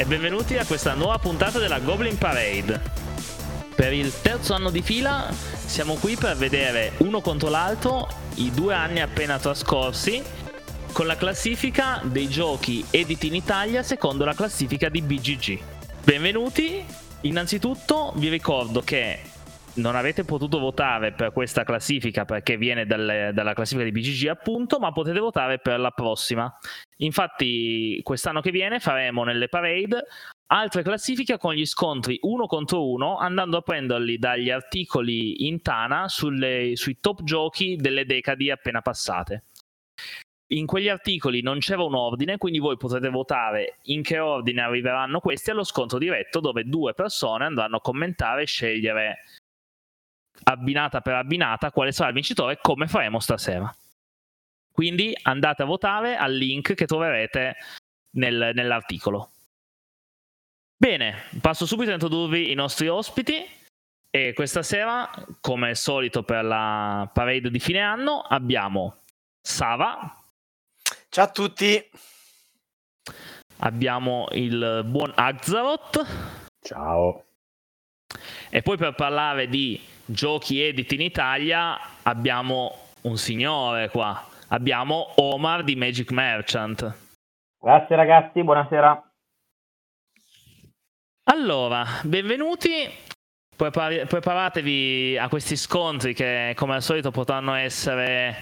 [0.00, 2.80] e benvenuti a questa nuova puntata della Goblin Parade.
[3.74, 8.72] Per il terzo anno di fila siamo qui per vedere uno contro l'altro i due
[8.72, 10.22] anni appena trascorsi
[10.92, 15.58] con la classifica dei giochi editi in Italia secondo la classifica di BGG.
[16.02, 16.82] Benvenuti,
[17.22, 19.18] innanzitutto vi ricordo che
[19.74, 24.78] non avete potuto votare per questa classifica perché viene dalle, dalla classifica di BGG appunto,
[24.78, 26.50] ma potete votare per la prossima.
[27.02, 30.06] Infatti quest'anno che viene faremo nelle parade
[30.52, 36.08] altre classifiche con gli scontri uno contro uno, andando a prenderli dagli articoli in Tana
[36.08, 39.44] sulle, sui top giochi delle decadi appena passate.
[40.52, 45.20] In quegli articoli non c'era un ordine, quindi voi potrete votare in che ordine arriveranno
[45.20, 49.18] questi allo scontro diretto, dove due persone andranno a commentare e scegliere
[50.42, 53.72] abbinata per abbinata quale sarà il vincitore come faremo stasera.
[54.80, 57.54] Quindi andate a votare al link che troverete
[58.16, 59.28] nel, nell'articolo.
[60.74, 63.46] Bene, passo subito a introdurvi i nostri ospiti.
[64.08, 65.10] E questa sera,
[65.42, 69.02] come al solito per la parade di fine anno, abbiamo
[69.46, 70.16] Sava.
[71.10, 71.90] Ciao a tutti.
[73.58, 76.06] Abbiamo il buon Axaroth.
[76.62, 77.26] Ciao.
[78.48, 84.28] E poi per parlare di giochi edit in Italia abbiamo un signore qua.
[84.52, 86.92] Abbiamo Omar di Magic Merchant.
[87.60, 89.12] Grazie ragazzi, buonasera.
[91.24, 92.90] Allora, benvenuti.
[93.54, 98.34] Prepar- preparatevi a questi scontri che come al solito potranno essere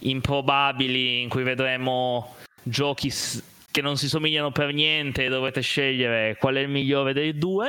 [0.00, 3.12] improbabili in cui vedremo giochi
[3.70, 7.68] che non si somigliano per niente e dovete scegliere qual è il migliore dei due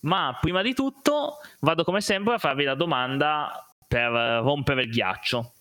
[0.00, 5.52] ma prima di tutto vado come sempre a farvi la domanda per rompere il ghiaccio.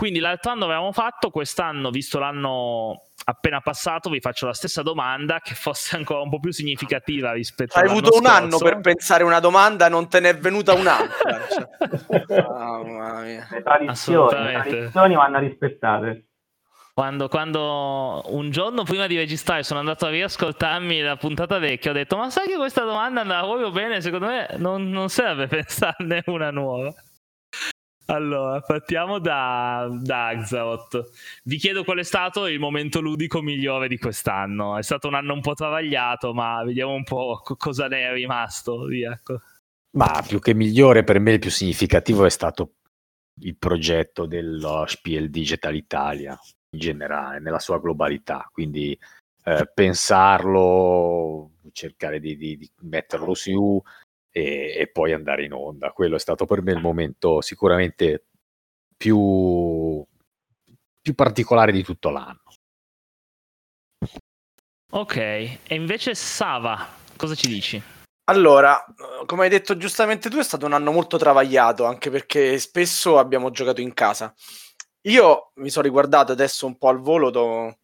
[0.00, 5.40] Quindi l'altro anno avevamo fatto, quest'anno, visto l'anno appena passato, vi faccio la stessa domanda
[5.40, 8.38] che fosse ancora un po' più significativa rispetto Hai all'anno avuto un scorso.
[8.38, 11.40] anno per pensare una domanda, non te ne è venuta un'altra.
[11.52, 12.42] cioè.
[12.48, 13.46] Mamma mia.
[13.50, 16.24] Le tradizioni, le tradizioni vanno rispettate.
[16.94, 21.94] Quando, quando un giorno prima di registrare sono andato a riascoltarmi la puntata vecchia, ho
[21.94, 24.00] detto: Ma sai che questa domanda andava proprio bene?
[24.00, 26.90] Secondo me non, non serve pensarne una nuova.
[28.10, 31.10] Allora, partiamo da, da Axaroth.
[31.44, 34.76] Vi chiedo qual è stato il momento ludico migliore di quest'anno.
[34.76, 38.12] È stato un anno un po' travagliato, ma vediamo un po' co- cosa ne è
[38.12, 38.84] rimasto.
[38.84, 39.12] Via.
[39.12, 39.40] ecco.
[39.96, 42.74] Ma più che migliore, per me il più significativo è stato
[43.42, 46.38] il progetto dello Spiel Digital Italia
[46.72, 48.48] in generale, nella sua globalità.
[48.52, 48.98] Quindi
[49.44, 53.80] eh, pensarlo, cercare di, di- di metterlo su
[54.30, 55.92] e, e poi andare in onda.
[55.92, 58.26] Quello è stato per me il momento sicuramente
[58.96, 60.04] più,
[61.00, 62.42] più particolare di tutto l'anno.
[64.92, 66.86] Ok, e invece Sava,
[67.16, 67.80] cosa ci dici?
[68.24, 72.58] Allora, eh, come hai detto giustamente tu, è stato un anno molto travagliato, anche perché
[72.58, 74.34] spesso abbiamo giocato in casa.
[75.02, 77.78] Io mi sono riguardato adesso un po' al volo do-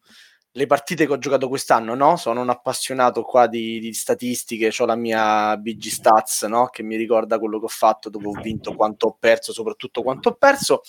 [0.57, 2.17] le partite che ho giocato quest'anno, no?
[2.17, 6.65] Sono un appassionato qua di, di statistiche, ho la mia BG Stats, no?
[6.69, 10.29] Che mi ricorda quello che ho fatto, dove ho vinto, quanto ho perso, soprattutto quanto
[10.29, 10.81] ho perso.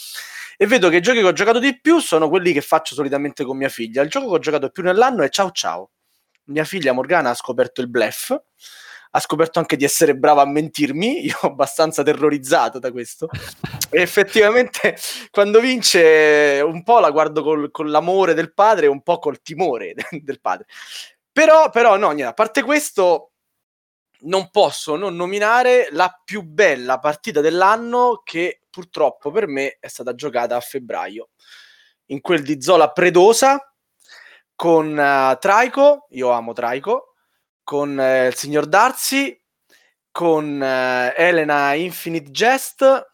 [0.56, 3.44] E vedo che i giochi che ho giocato di più sono quelli che faccio solitamente
[3.44, 4.00] con mia figlia.
[4.00, 5.90] Il gioco che ho giocato più nell'anno è Ciao Ciao.
[6.44, 8.34] Mia figlia Morgana ha scoperto il bluff,
[9.10, 13.28] ha scoperto anche di essere brava a mentirmi, io abbastanza terrorizzato da questo.
[13.90, 14.96] Effettivamente
[15.30, 19.40] quando vince un po' la guardo col- con l'amore del padre e un po' col
[19.40, 20.66] timore del padre.
[21.32, 23.32] Però, però no, niente, a parte questo,
[24.20, 30.14] non posso non nominare la più bella partita dell'anno che purtroppo per me è stata
[30.14, 31.30] giocata a febbraio.
[32.06, 33.72] In quel di Zola Predosa
[34.54, 37.14] con eh, Traico, io amo Traico,
[37.62, 39.40] con eh, il signor Darcy,
[40.10, 43.06] con eh, Elena Infinite Jest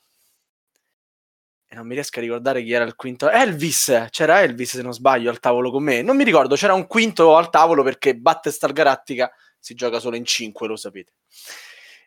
[1.75, 3.31] non mi riesco a ricordare chi era il quinto.
[3.31, 6.03] Elvis, c'era Elvis se non sbaglio al tavolo con me.
[6.03, 10.25] Non mi ricordo, c'era un quinto al tavolo perché Battlestar Galactica si gioca solo in
[10.25, 11.13] 5, lo sapete.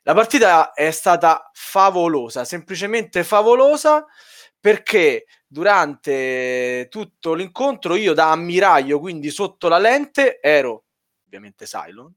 [0.03, 4.05] La partita è stata favolosa, semplicemente favolosa
[4.59, 10.85] perché durante tutto l'incontro io da ammiraglio, quindi sotto la lente, ero
[11.25, 12.13] ovviamente Cylon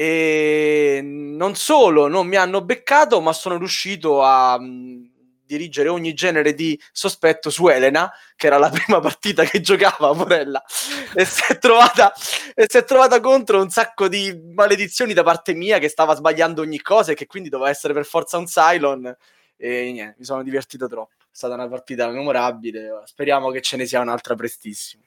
[0.00, 4.56] e non solo non mi hanno beccato, ma sono riuscito a
[5.48, 10.62] dirigere ogni genere di sospetto su Elena, che era la prima partita che giocava, Porella,
[11.14, 12.12] e si è trovata,
[12.54, 16.60] e si è trovata contro un sacco di maledizioni da parte mia che stava sbagliando
[16.60, 19.16] ogni cosa e che quindi doveva essere per forza un Cylon.
[19.56, 21.14] E niente, mi sono divertito troppo.
[21.18, 23.02] È stata una partita memorabile.
[23.06, 25.02] Speriamo che ce ne sia un'altra prestissimo.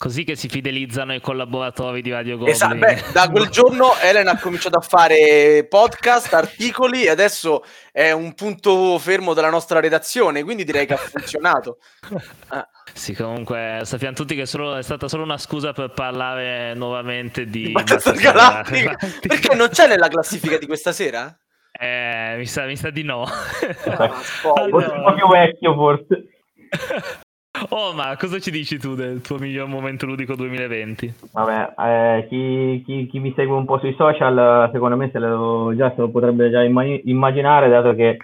[0.00, 2.54] Così che si fidelizzano i collaboratori di Radio Goblin.
[2.54, 7.62] Esatto, beh, da quel giorno Elena ha cominciato a fare podcast, articoli e adesso
[7.92, 11.76] è un punto fermo della nostra redazione, quindi direi che ha funzionato.
[12.48, 12.66] Ah.
[12.94, 17.70] Sì, comunque sappiamo tutti che solo, è stata solo una scusa per parlare nuovamente di
[17.70, 18.96] Battlestar Galactica.
[19.20, 21.38] Perché non c'è nella classifica di questa sera?
[21.70, 23.22] Eh, mi sa, mi sa di no.
[23.22, 24.22] Ah,
[24.54, 24.92] allora...
[24.94, 26.24] Un po' più vecchio forse.
[27.68, 31.14] Oh, ma cosa ci dici tu del tuo miglior momento ludico 2020?
[31.32, 35.74] Vabbè, eh, chi, chi, chi, mi segue un po' sui social, secondo me se lo,
[35.76, 38.16] già se lo potrebbe già immaginare, dato che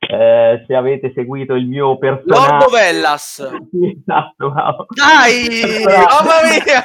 [0.00, 2.50] eh, se avete seguito il mio personaggio...
[2.50, 3.38] Lordo Vellas!
[3.70, 4.86] esatto, bravo.
[4.88, 5.84] Dai!
[5.84, 6.82] Mamma mia!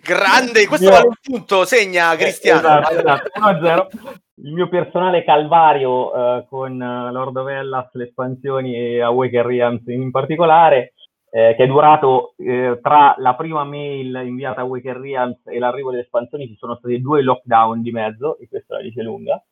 [0.00, 0.66] Grande!
[0.66, 2.60] Questo vale un punto, segna Cristiano.
[2.60, 3.30] Esatto, esatto.
[3.40, 9.86] 1-0 il mio personale calvario eh, con uh, Lord Vellas, le espansioni e Awaken Realms
[9.86, 10.92] in particolare,
[11.30, 15.90] eh, che è durato eh, tra la prima mail inviata a Awaken Realms e l'arrivo
[15.90, 19.42] delle espansioni ci sono stati due lockdown di mezzo, e questa la dice lunga.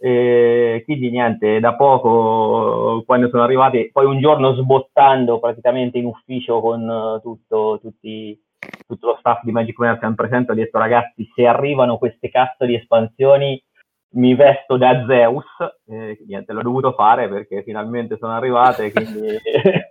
[0.00, 6.60] E quindi niente, da poco quando sono arrivati, poi un giorno sbottando praticamente in ufficio
[6.60, 8.40] con uh, tutto, tutti,
[8.86, 12.74] tutto lo staff di Magic Merchant presente, ho detto ragazzi se arrivano queste cazzo di
[12.74, 13.60] espansioni
[14.10, 15.44] mi vesto da Zeus,
[15.88, 19.36] eh, niente, l'ho dovuto fare perché finalmente sono arrivate, quindi...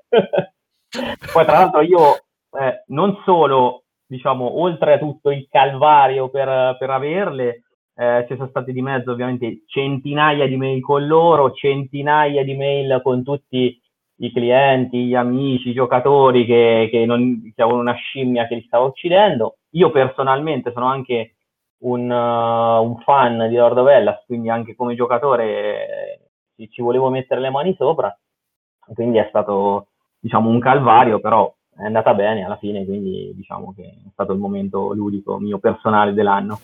[0.89, 2.13] Poi tra l'altro io
[2.60, 7.63] eh, non solo, diciamo, oltre a tutto il calvario per, per averle,
[7.95, 13.01] eh, ci sono stati di mezzo ovviamente centinaia di mail con loro, centinaia di mail
[13.04, 13.81] con tutti
[14.19, 18.86] i clienti, gli amici, i giocatori che, che, non, avevano una scimmia che li stava
[18.86, 19.57] uccidendo.
[19.72, 21.36] Io personalmente sono anche
[21.80, 27.10] un, uh, un fan di Lord of Hellas, quindi anche come giocatore ci, ci volevo
[27.10, 28.16] mettere le mani sopra,
[28.94, 29.88] quindi è stato
[30.28, 34.40] diciamo un calvario, però è andata bene alla fine, quindi diciamo che è stato il
[34.40, 36.60] momento ludico mio personale dell'anno.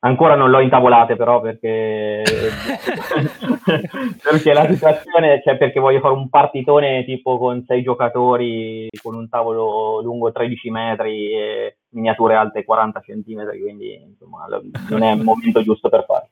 [0.00, 2.22] Ancora non l'ho intavolate però perché,
[4.22, 9.30] perché la situazione, cioè perché voglio fare un partitone tipo con sei giocatori, con un
[9.30, 14.46] tavolo lungo 13 metri e miniature alte 40 centimetri, quindi insomma
[14.90, 16.28] non è il momento giusto per farlo.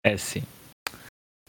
[0.00, 0.55] Eh sì.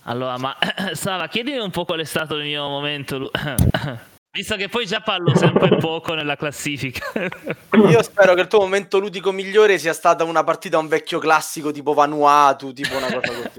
[0.08, 0.56] Allora, ma
[0.94, 3.30] Sara, chiedimi un po' qual è stato il mio momento
[4.38, 7.12] Visto che poi già parlo sempre poco nella classifica.
[7.90, 11.72] Io spero che il tuo momento ludico migliore sia stata una partita un vecchio classico
[11.72, 13.50] tipo Vanuatu, tipo una cosa così.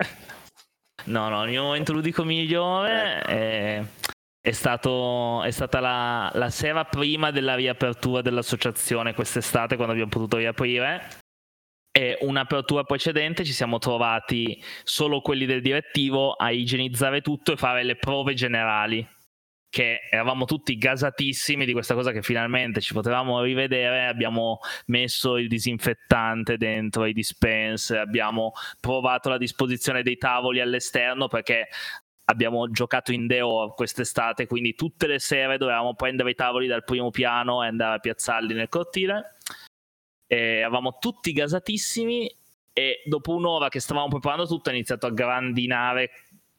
[1.06, 3.82] No, no, il mio momento ludico migliore è,
[4.40, 10.36] è, stato, è stata la, la, sera prima della riapertura dell'associazione quest'estate, quando abbiamo potuto
[10.36, 11.08] riaprire.
[11.98, 17.82] E un'apertura precedente ci siamo trovati solo quelli del direttivo a igienizzare tutto e fare
[17.82, 19.04] le prove generali
[19.68, 25.48] che eravamo tutti gasatissimi di questa cosa che finalmente ci potevamo rivedere, abbiamo messo il
[25.48, 31.66] disinfettante dentro i dispenser, abbiamo provato la disposizione dei tavoli all'esterno perché
[32.26, 37.10] abbiamo giocato in Deo quest'estate, quindi tutte le sere dovevamo prendere i tavoli dal primo
[37.10, 39.37] piano e andare a piazzarli nel cortile.
[40.28, 42.32] E eravamo tutti gasatissimi
[42.72, 46.10] e dopo un'ora che stavamo preparando tutto ha iniziato a grandinare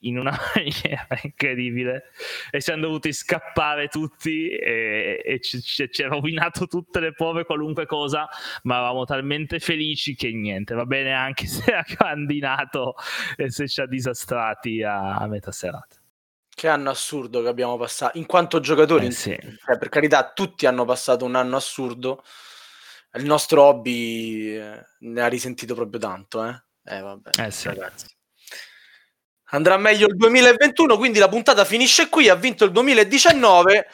[0.01, 2.11] in una maniera incredibile.
[2.51, 7.85] E siamo dovuti scappare tutti e, e ci, ci, ha rovinato tutte le prove qualunque
[7.85, 8.27] cosa
[8.63, 10.73] ma eravamo talmente felici che niente.
[10.73, 12.95] Va bene anche se ha grandinato
[13.35, 15.97] e se ci ha disastrati a, a metà serata.
[16.49, 19.31] Che anno assurdo che abbiamo passato in quanto giocatori eh sì.
[19.31, 22.21] eh, per carità tutti hanno passato un anno assurdo
[23.13, 27.67] il nostro hobby eh, ne ha risentito proprio tanto eh, eh vabbè eh sì.
[27.67, 28.05] ragazzi
[29.51, 33.87] andrà meglio il 2021, quindi la puntata finisce qui, ha vinto il 2019.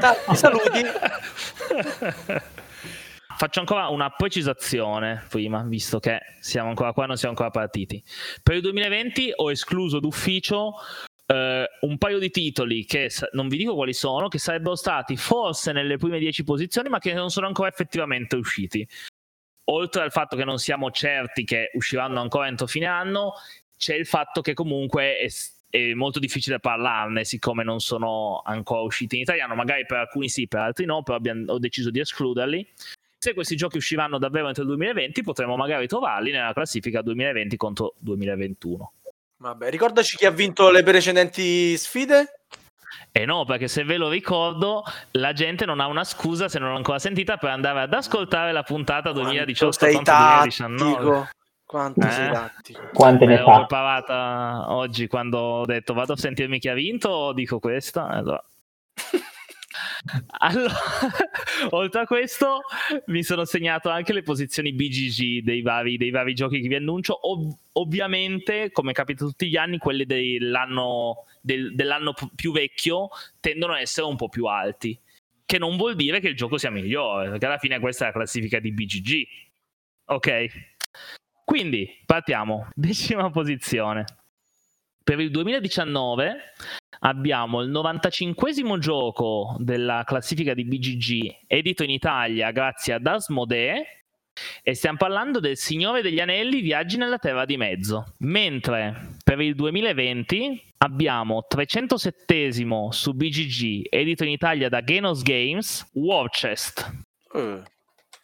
[0.00, 0.82] Tanti saluti.
[3.38, 8.02] Faccio ancora una precisazione prima, visto che siamo ancora qua, non siamo ancora partiti.
[8.42, 10.72] Per il 2020 ho escluso d'ufficio
[11.30, 15.72] eh, un paio di titoli che non vi dico quali sono, che sarebbero stati forse
[15.72, 18.86] nelle prime 10 posizioni, ma che non sono ancora effettivamente usciti.
[19.70, 23.34] Oltre al fatto che non siamo certi che usciranno ancora entro fine anno,
[23.76, 25.28] c'è il fatto che comunque è,
[25.68, 30.48] è, molto difficile parlarne siccome non sono ancora usciti in italiano, magari per alcuni sì,
[30.48, 32.66] per altri no, però abbiamo, ho deciso di escluderli.
[33.18, 37.94] Se questi giochi usciranno davvero entro il 2020, potremo magari trovarli nella classifica 2020 contro
[37.98, 38.92] 2021.
[39.40, 42.40] Vabbè, ricordaci chi ha vinto le precedenti sfide.
[43.12, 46.58] E eh no, perché se ve lo ricordo, la gente non ha una scusa se
[46.58, 51.30] non l'ha ancora sentita per andare ad ascoltare la puntata 2018 contro 2019.
[51.64, 52.10] Quanto eh?
[52.10, 52.80] sei tattico.
[52.92, 53.44] Quante ne eh, fa?
[53.44, 58.08] L'ho preparata oggi quando ho detto vado a sentirmi chi ha vinto o dico questa.
[58.08, 58.42] Allora.
[60.38, 60.74] Allora,
[61.70, 62.60] oltre a questo,
[63.06, 67.18] mi sono segnato anche le posizioni BGG dei vari, dei vari giochi che vi annuncio.
[67.28, 73.08] Ov- ovviamente, come capita tutti gli anni, quelle dell'anno, del, dell'anno più vecchio
[73.40, 74.98] tendono a essere un po' più alti.
[75.44, 78.14] Che non vuol dire che il gioco sia migliore, perché alla fine questa è la
[78.14, 79.26] classifica di BGG.
[80.06, 80.46] Ok?
[81.44, 82.68] Quindi partiamo.
[82.74, 84.04] Decima posizione.
[85.02, 86.36] Per il 2019
[87.00, 93.98] abbiamo il 95 gioco della classifica di BGG edito in Italia grazie ad Asmodee
[94.62, 98.14] e stiamo parlando del Signore degli Anelli Viaggi nella Terra di Mezzo.
[98.18, 102.52] Mentre per il 2020 abbiamo 307
[102.90, 106.90] su BGG edito in Italia da Genos Games Warchest.
[107.32, 107.62] Uh.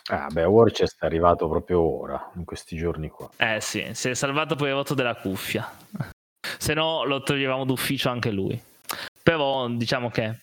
[0.06, 3.30] Ah, beh, Warchest è arrivato proprio ora, in questi giorni qua.
[3.38, 5.66] Eh sì, si è salvato per il voto della cuffia
[6.58, 8.60] se no lo toglievamo d'ufficio anche lui.
[9.22, 10.38] Però diciamo che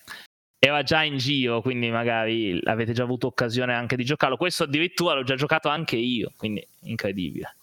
[0.64, 4.36] era già in giro, quindi magari avete già avuto occasione anche di giocarlo.
[4.36, 7.56] Questo addirittura l'ho già giocato anche io, quindi incredibile.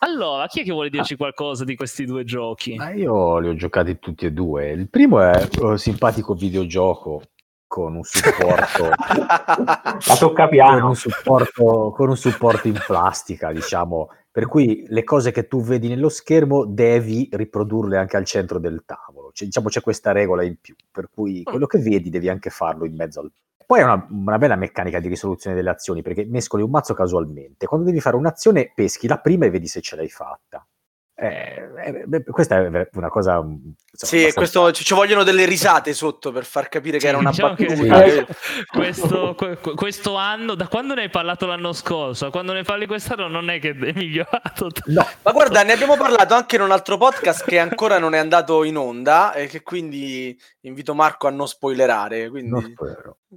[0.00, 1.16] Allora, chi è che vuole dirci ah.
[1.16, 2.74] qualcosa di questi due giochi?
[2.76, 4.70] Ah, io li ho giocati tutti e due.
[4.70, 7.22] Il primo è un simpatico videogioco
[7.68, 14.10] con un supporto la tocca piano con un supporto, con un supporto in plastica diciamo
[14.30, 18.82] per cui le cose che tu vedi nello schermo devi riprodurle anche al centro del
[18.84, 22.50] tavolo cioè, diciamo c'è questa regola in più per cui quello che vedi devi anche
[22.50, 23.30] farlo in mezzo al
[23.68, 27.66] poi è una, una, bella meccanica di risoluzione delle azioni perché mescoli un mazzo casualmente.
[27.66, 30.66] Quando devi fare un'azione, peschi la prima e vedi se ce l'hai fatta.
[31.20, 33.38] Eh, eh, questa è una cosa.
[33.38, 37.18] Insomma, sì, questo, ci, ci, vogliono delle risate sotto per far capire sì, che era
[37.18, 38.02] una diciamo battuta.
[38.02, 38.26] Che,
[38.68, 39.36] questo,
[39.74, 43.58] questo, anno, da quando ne hai parlato l'anno scorso, quando ne parli quest'anno, non è
[43.58, 44.68] che è migliorato.
[44.84, 45.04] No.
[45.22, 48.62] Ma guarda, ne abbiamo parlato anche in un altro podcast che ancora non è andato
[48.62, 52.28] in onda e che quindi invito Marco a non spoilerare.
[52.28, 52.50] Quindi...
[52.50, 52.74] Non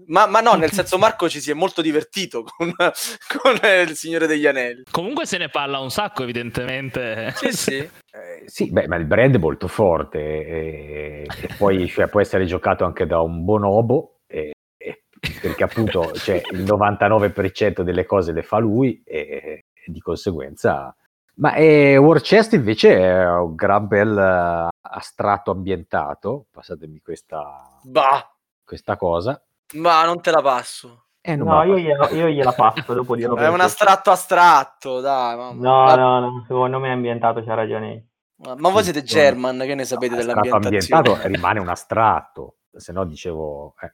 [0.08, 4.28] ma, ma, no, nel senso Marco ci si è molto divertito con, con il Signore
[4.28, 4.84] degli Anelli.
[4.90, 7.34] Comunque se ne parla un sacco, evidentemente.
[7.36, 7.76] Sì, sì.
[7.76, 12.46] Eh, sì, beh, ma il brand è molto forte e, e poi cioè, può essere
[12.46, 15.04] giocato anche da un bonobo e, e,
[15.42, 20.96] perché appunto cioè, il 99% delle cose le fa lui e, di conseguenza...
[21.42, 28.32] Ma eh, War Chest invece è un gran bel uh, astratto ambientato, passatemi questa, bah.
[28.64, 29.44] questa cosa,
[29.74, 31.06] ma non te la passo.
[31.20, 33.38] Eh, no, io gliela, io gliela, passo dopo dirlo.
[33.42, 35.36] È un astratto astratto, dai.
[35.36, 35.96] Mamma.
[35.96, 38.08] No, no, no, secondo me è ambientato, c'ha ragione.
[38.38, 40.66] Ma voi siete German, che ne sapete dell'ambientazione?
[40.66, 43.76] ambientato rimane un astratto, se no dicevo...
[43.82, 43.94] Eh.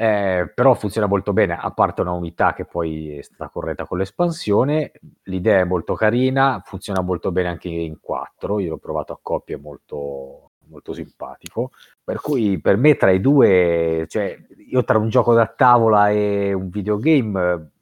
[0.00, 3.98] Eh, però funziona molto bene, a parte una unità che poi è stata corretta con
[3.98, 4.92] l'espansione,
[5.24, 9.56] l'idea è molto carina, funziona molto bene anche in 4, io l'ho provato a coppie
[9.56, 11.72] molto, molto simpatico.
[12.04, 14.38] Per cui per me tra i due, cioè
[14.70, 17.72] io tra un gioco da tavola e un videogame,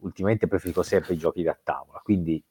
[0.00, 2.42] ultimamente preferisco sempre i giochi da tavola, quindi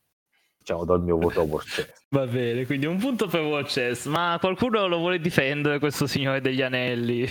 [0.65, 2.05] diciamo do il mio voto a War Chess.
[2.09, 6.41] Va bene, quindi un punto per War Chess, ma qualcuno lo vuole difendere questo signore
[6.41, 7.23] degli anelli?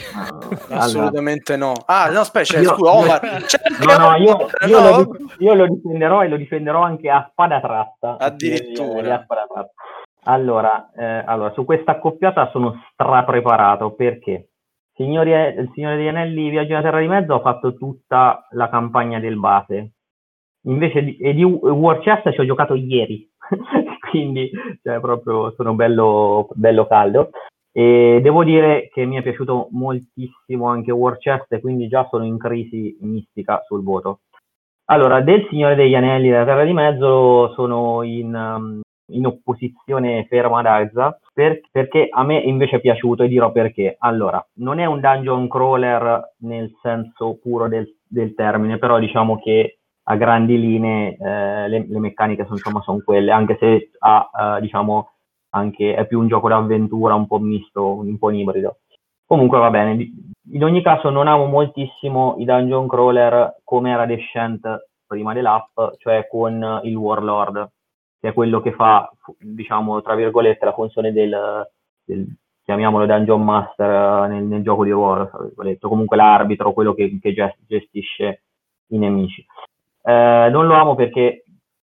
[0.71, 1.73] Assolutamente no.
[1.87, 3.21] Ah, no, aspetta, io, scusa, Omar.
[3.85, 4.97] No, no, io, io, no.
[4.99, 8.17] Lo, io, lo, difenderò e lo difenderò anche a spada tratta.
[8.19, 9.15] Addirittura.
[9.17, 9.73] A spada tratta.
[10.27, 14.51] Allora, eh, allora, su questa accoppiata sono strapreparato perché
[14.95, 19.19] Signori, il Signore degli Anelli Viaggio nella Terra di Mezzo ha fatto tutta la campagna
[19.19, 19.94] del base.
[20.67, 23.29] Invece di, War Chest ci ho giocato ieri,
[24.11, 24.51] quindi
[24.83, 27.31] cioè, proprio sono bello, bello caldo.
[27.71, 32.39] E devo dire che mi è piaciuto moltissimo anche War Chest quindi già sono in
[32.39, 34.21] crisi mistica sul voto.
[34.87, 38.81] Allora, del Signore degli Anelli della Terra di Mezzo sono in, um,
[39.13, 43.97] in opposizione ferma ad Alza per, perché a me invece è piaciuto e dirò perché.
[43.99, 49.79] Allora, non è un dungeon crawler nel senso puro del, del termine, però diciamo che
[50.05, 54.61] a grandi linee eh, le, le, meccaniche sono, insomma, sono quelle, anche se ha, eh,
[54.61, 55.11] diciamo,
[55.51, 58.79] anche, è più un gioco d'avventura un po' misto, un po' ibrido.
[59.27, 60.11] Comunque va bene,
[60.53, 66.27] in ogni caso non amo moltissimo i dungeon crawler come era Descent prima dell'app, cioè
[66.29, 67.71] con il Warlord,
[68.21, 71.67] che è quello che fa, diciamo, tra virgolette, la funzione del,
[72.05, 72.27] del
[72.65, 77.35] chiamiamolo Dungeon Master nel, nel, gioco di ruolo, o comunque l'arbitro, quello che, che
[77.67, 78.43] gestisce
[78.89, 79.45] i nemici.
[80.07, 81.45] Eh, non lo amo perché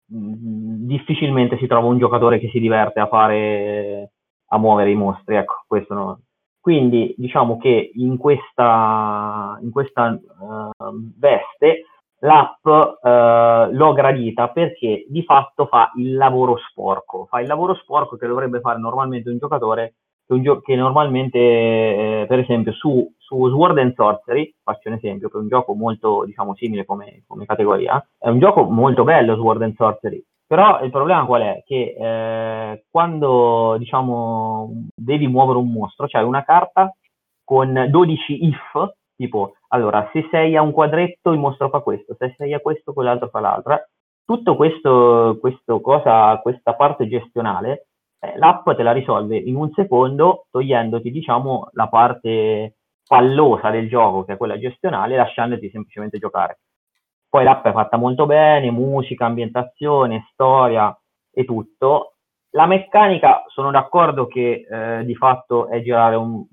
[0.05, 4.11] mh, difficilmente si trova un giocatore che si diverte a fare
[4.49, 6.19] a muovere i mostri, ecco, questo no.
[6.59, 10.69] Quindi diciamo che in questa, in questa uh,
[11.17, 11.85] veste
[12.19, 18.15] l'app eh, l'ho gradita perché di fatto fa il lavoro sporco, fa il lavoro sporco
[18.17, 19.95] che dovrebbe fare normalmente un giocatore
[20.27, 25.37] che, che normalmente, eh, per esempio, su, su, Sword and Sorcery, faccio un esempio, che
[25.37, 29.61] è un gioco molto, diciamo, simile come, come categoria, è un gioco molto bello Sword
[29.61, 31.63] and Sorcery, però il problema qual è?
[31.65, 36.95] Che eh, quando, diciamo, devi muovere un mostro, c'hai una carta
[37.43, 42.35] con 12 if, tipo, allora, se sei a un quadretto il mostro fa questo, se
[42.37, 43.85] sei a questo quell'altro fa l'altro.
[44.23, 47.87] Tutto questo, questo cosa, questa parte gestionale
[48.35, 52.75] l'app te la risolve in un secondo togliendoti diciamo la parte
[53.07, 56.59] pallosa del gioco che è quella gestionale lasciandoti semplicemente giocare.
[57.29, 60.97] Poi l'app è fatta molto bene musica, ambientazione, storia
[61.31, 62.13] e tutto.
[62.51, 66.45] La meccanica sono d'accordo che eh, di fatto è girare un,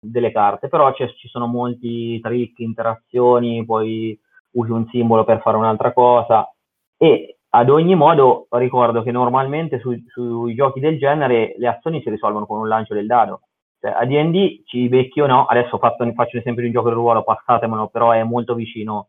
[0.00, 4.18] delle carte però ci sono molti trick, interazioni poi
[4.52, 6.50] usi un simbolo per fare un'altra cosa.
[6.96, 12.10] E ad ogni modo ricordo che normalmente su, sui giochi del genere le azioni si
[12.10, 13.42] risolvono con un lancio del dado.
[13.80, 16.98] Cioè, a D&D ci becchi o no, adesso fatto, faccio l'esempio di un gioco del
[16.98, 19.08] ruolo, passatemelo, però è molto vicino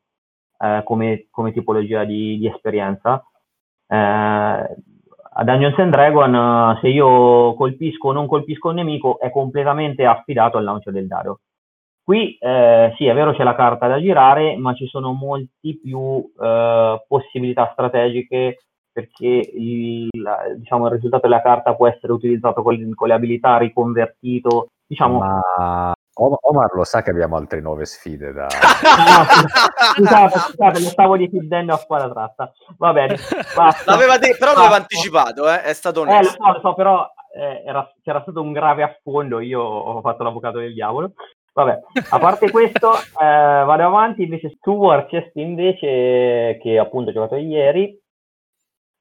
[0.58, 3.24] eh, come, come, tipologia di, di esperienza.
[3.88, 3.96] Eh,
[5.34, 10.58] a Dungeons and Dragon se io colpisco o non colpisco un nemico è completamente affidato
[10.58, 11.42] al lancio del dado.
[12.04, 16.32] Qui eh, sì, è vero c'è la carta da girare, ma ci sono molti più
[16.42, 18.58] eh, possibilità strategiche
[18.92, 20.10] perché il,
[20.58, 24.68] diciamo, il, risultato della carta può essere utilizzato con, con le abilità, riconvertito.
[24.86, 25.20] Diciamo...
[25.20, 28.44] Ma Omar lo sa che abbiamo altre nove sfide da...
[28.52, 29.26] no,
[29.96, 32.52] scusate, scusate, lo stavo decidendo a squadra tratta.
[32.78, 33.16] Va bene,
[33.56, 33.92] basta.
[33.92, 35.64] L'aveva de- però l'aveva anticipato, eh?
[35.64, 36.36] è stato onesto.
[36.36, 40.02] Eh, lo so, lo so però eh, era, c'era stato un grave affondo, io ho
[40.02, 41.14] fatto l'avvocato del diavolo.
[41.54, 41.80] Vabbè,
[42.12, 42.92] a parte questo,
[43.22, 48.00] eh, vado avanti invece su Warchest invece che appunto ho giocato ieri.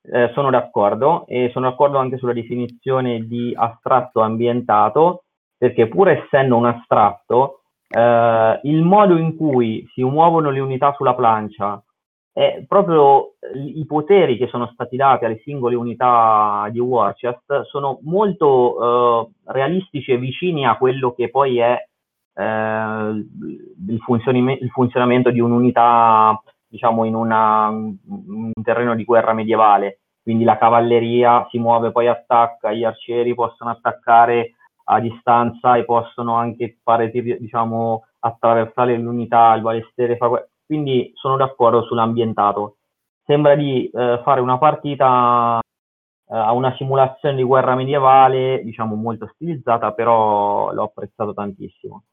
[0.03, 5.25] Eh, sono d'accordo e sono d'accordo anche sulla definizione di astratto ambientato
[5.59, 11.15] perché pur essendo un astratto eh, il modo in cui si muovono le unità sulla
[11.15, 11.85] plancia
[12.33, 19.27] e proprio i poteri che sono stati dati alle singole unità di Warchest sono molto
[19.27, 21.77] eh, realistici e vicini a quello che poi è
[22.35, 23.99] eh, il,
[24.61, 30.01] il, funzionamento di un'unità, diciamo, in una, un terreno di guerra medievale.
[30.23, 36.35] Quindi la cavalleria si muove, poi attacca, gli arcieri possono attaccare a distanza e possono
[36.35, 40.19] anche fare, diciamo, attraversare l'unità, il balestere.
[40.67, 42.77] Quindi sono d'accordo sull'ambientato.
[43.25, 49.31] Sembra di eh, fare una partita eh, a una simulazione di guerra medievale, diciamo molto
[49.35, 52.05] stilizzata, però l'ho apprezzato tantissimo.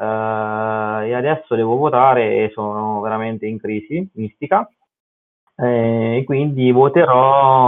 [0.00, 4.66] Uh, e adesso devo votare e sono veramente in crisi mistica.
[5.56, 7.66] Eh, e quindi voterò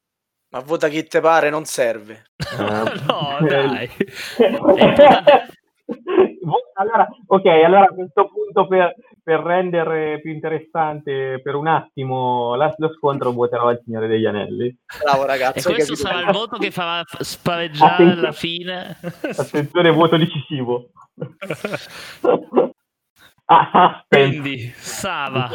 [0.52, 2.24] ma vota chi te pare non serve.
[2.56, 3.88] Uh, no dai.
[6.74, 12.72] Allora, ok allora a questo punto per, per, rendere più interessante per un attimo la,
[12.76, 14.76] lo scontro voterò il Signore degli Anelli.
[15.02, 18.98] Bravo ragazzo e questo sarà il voto che farà spareggiare alla fine?
[19.36, 20.90] Attenzione voto decisivo.
[23.44, 25.50] Ah, Quindi, Sava.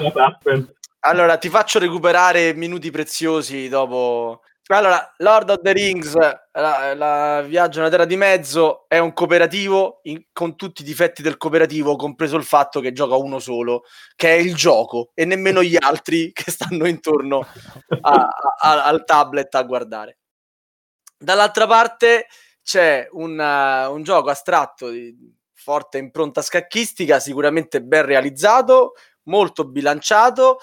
[1.00, 4.42] Allora, ti faccio recuperare minuti preziosi dopo.
[4.68, 10.02] Allora, Lord of the Rings, la, la Viaggio nella Terra di Mezzo, è un cooperativo
[10.04, 13.84] in, con tutti i difetti del cooperativo, compreso il fatto che gioca uno solo,
[14.16, 17.48] che è il gioco, e nemmeno gli altri che stanno intorno
[18.02, 18.28] a,
[18.60, 20.18] a, al tablet a guardare.
[21.18, 22.28] Dall'altra parte
[22.62, 25.16] c'è un, uh, un gioco astratto di,
[25.68, 30.60] forte impronta scacchistica, sicuramente ben realizzato, molto bilanciato.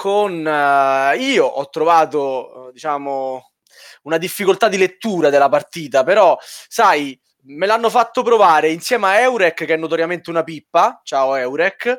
[0.00, 3.50] Con uh, io ho trovato, uh, diciamo,
[4.02, 9.64] una difficoltà di lettura della partita, però sai, me l'hanno fatto provare insieme a Eurek,
[9.64, 11.00] che è notoriamente una pippa.
[11.02, 11.98] Ciao Eurek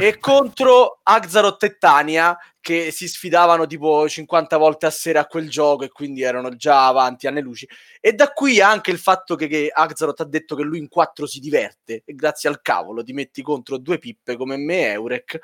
[0.00, 5.50] e contro Axaroth e Tania che si sfidavano tipo 50 volte a sera a quel
[5.50, 7.68] gioco e quindi erano già avanti anni luci.
[8.00, 11.26] E da qui anche il fatto che, che Axaroth ha detto che lui in quattro
[11.26, 15.38] si diverte e grazie al cavolo ti metti contro due pippe come me Eurek.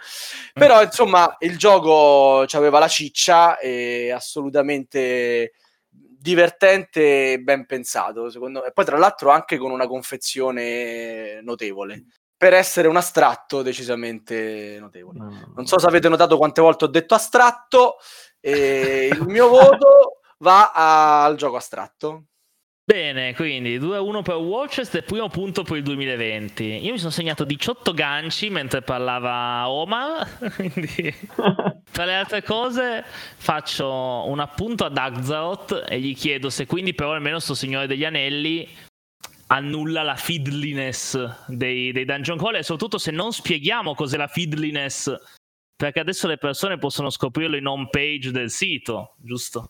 [0.54, 5.52] Però insomma il gioco aveva la ciccia e assolutamente
[5.90, 8.68] divertente e ben pensato secondo me.
[8.68, 15.18] E poi tra l'altro anche con una confezione notevole per essere un astratto decisamente notevole.
[15.54, 17.96] Non so se avete notato quante volte ho detto astratto,
[18.40, 20.72] e il mio voto va
[21.24, 22.24] al gioco astratto.
[22.88, 26.62] Bene, quindi 2-1 per Watchest e primo punto per il 2020.
[26.84, 31.12] Io mi sono segnato 18 ganci mentre parlava Omar, quindi
[31.90, 33.88] tra le altre cose faccio
[34.28, 38.68] un appunto ad Axaroth e gli chiedo se quindi però almeno sto Signore degli Anelli
[39.48, 45.14] annulla la fiddliness dei, dei dungeon crawl e soprattutto se non spieghiamo cos'è la fiddliness
[45.76, 49.66] perché adesso le persone possono scoprirlo in home page del sito, giusto?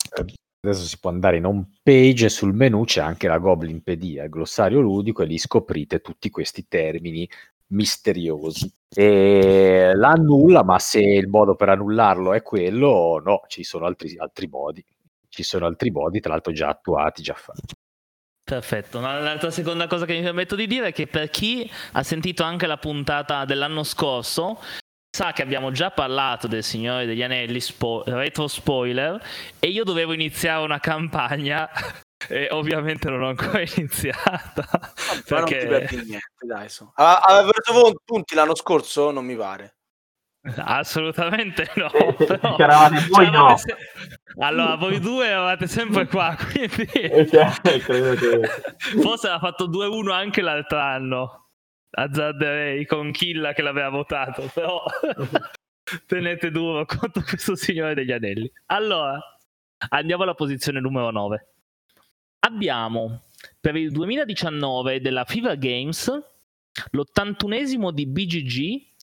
[0.61, 4.31] Adesso si può andare in home page e sul menu c'è anche la Goblinpedia, il
[4.31, 7.29] glossario ludico e lì scoprite tutti questi termini
[7.69, 8.73] misteriosi.
[8.89, 14.47] E l'annulla, ma se il modo per annullarlo è quello, no, ci sono altri, altri
[14.47, 14.85] modi.
[15.29, 17.75] Ci sono altri modi, tra l'altro già attuati, già fatti.
[18.46, 22.44] Perfetto, l'altra seconda cosa che mi permetto di dire è che per chi ha sentito
[22.44, 24.62] anche la puntata dell'anno scorso,
[25.11, 29.20] sa che abbiamo già parlato del Signore degli Anelli, spo- retro spoiler,
[29.59, 31.68] e io dovevo iniziare una campagna
[32.28, 34.64] e ovviamente non ho ancora iniziata.
[34.70, 34.92] Ma
[35.26, 35.35] perché...
[35.35, 36.68] non ti perdi niente, dai.
[36.68, 36.92] So.
[36.94, 39.11] Aveva preso punti l'anno scorso?
[39.11, 39.76] Non mi pare.
[40.56, 41.90] Assolutamente no.
[42.16, 43.56] Però, C'eravate voi no.
[43.56, 43.74] Se...
[44.38, 47.28] Allora, voi due eravate sempre qua, quindi...
[47.28, 47.80] Cioè, che...
[49.00, 51.46] Forse aveva fatto 2-1 anche l'altro anno
[51.98, 54.82] azzarderei con Killa che l'aveva votato, però
[56.06, 58.50] tenete duro contro questo Signore degli Anelli.
[58.66, 59.18] Allora,
[59.90, 61.48] andiamo alla posizione numero 9.
[62.40, 63.22] Abbiamo
[63.59, 66.06] per il 2019 della Fever Games
[66.90, 68.95] l'81esimo di BGG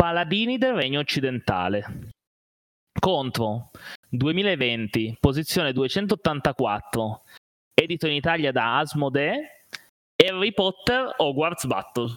[0.00, 2.08] Paladini del Regno Occidentale
[2.98, 3.70] contro
[4.08, 7.22] 2020 posizione 284
[7.74, 9.66] edito in Italia da Asmodee
[10.16, 12.16] Harry Potter Hogwarts Battle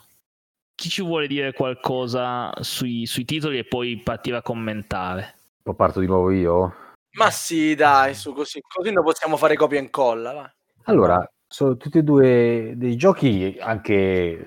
[0.73, 5.35] chi ci vuole dire qualcosa sui, sui titoli e poi partire a commentare?
[5.61, 6.73] Poi parto di nuovo io?
[7.17, 10.31] Ma sì, dai, su così, così noi possiamo fare copia e incolla.
[10.31, 10.53] Va.
[10.83, 14.45] Allora, sono tutti e due dei giochi anche eh,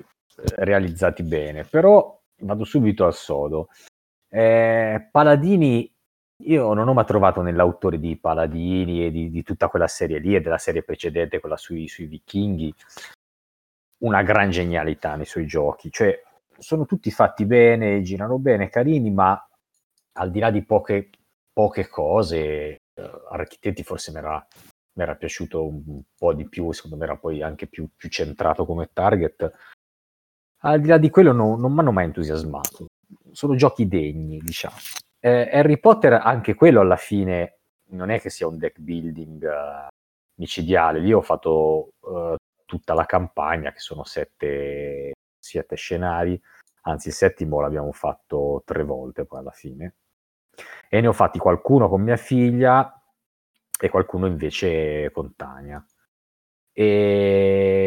[0.57, 3.69] realizzati bene, però vado subito al sodo.
[4.29, 5.91] Eh, Paladini,
[6.45, 10.35] io non ho mai trovato nell'autore di Paladini e di, di, tutta quella serie lì
[10.35, 12.75] e della serie precedente, quella sui, sui vichinghi,
[13.99, 16.23] una gran genialità nei suoi giochi, cioè
[16.59, 19.49] sono tutti fatti bene, girano bene, carini, ma
[20.19, 21.11] al di là di poche,
[21.53, 22.39] poche cose,
[22.95, 24.47] eh, Architetti forse mi era,
[24.95, 28.65] mi era, piaciuto un po' di più, secondo me era poi anche più, più centrato
[28.65, 29.53] come target.
[30.67, 32.87] Al di là di quello no, non mi hanno mai entusiasmato,
[33.31, 34.75] sono giochi degni, diciamo.
[35.21, 37.59] Eh, Harry Potter, anche quello alla fine,
[37.91, 39.87] non è che sia un deck building uh,
[40.41, 46.41] micidiale, lì ho fatto uh, tutta la campagna, che sono sette, sette scenari,
[46.83, 49.95] anzi il settimo l'abbiamo fatto tre volte poi alla fine.
[50.89, 52.93] E ne ho fatti qualcuno con mia figlia
[53.79, 55.85] e qualcuno invece con Tania.
[56.73, 57.87] E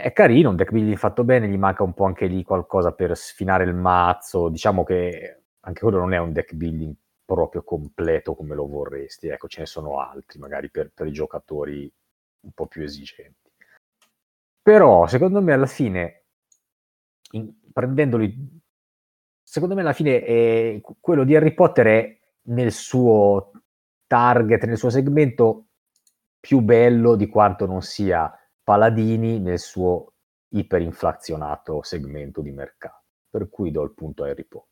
[0.00, 3.16] è carino, un deck building fatto bene, gli manca un po' anche lì qualcosa per
[3.16, 4.48] sfinare il mazzo.
[4.48, 9.28] Diciamo che anche quello non è un deck building proprio completo come lo vorresti.
[9.28, 11.92] Ecco, ce ne sono altri, magari per, per i giocatori
[12.40, 13.50] un po' più esigenti.
[14.62, 16.24] Però, secondo me, alla fine,
[17.32, 18.60] in, prendendoli,
[19.42, 23.52] secondo me, alla fine, è, quello di Harry Potter è nel suo
[24.06, 25.66] target, nel suo segmento
[26.40, 28.34] più bello di quanto non sia
[28.70, 30.12] Paladini nel suo
[30.50, 33.02] iperinflazionato segmento di mercato.
[33.28, 34.68] Per cui do il punto a Harry Potter.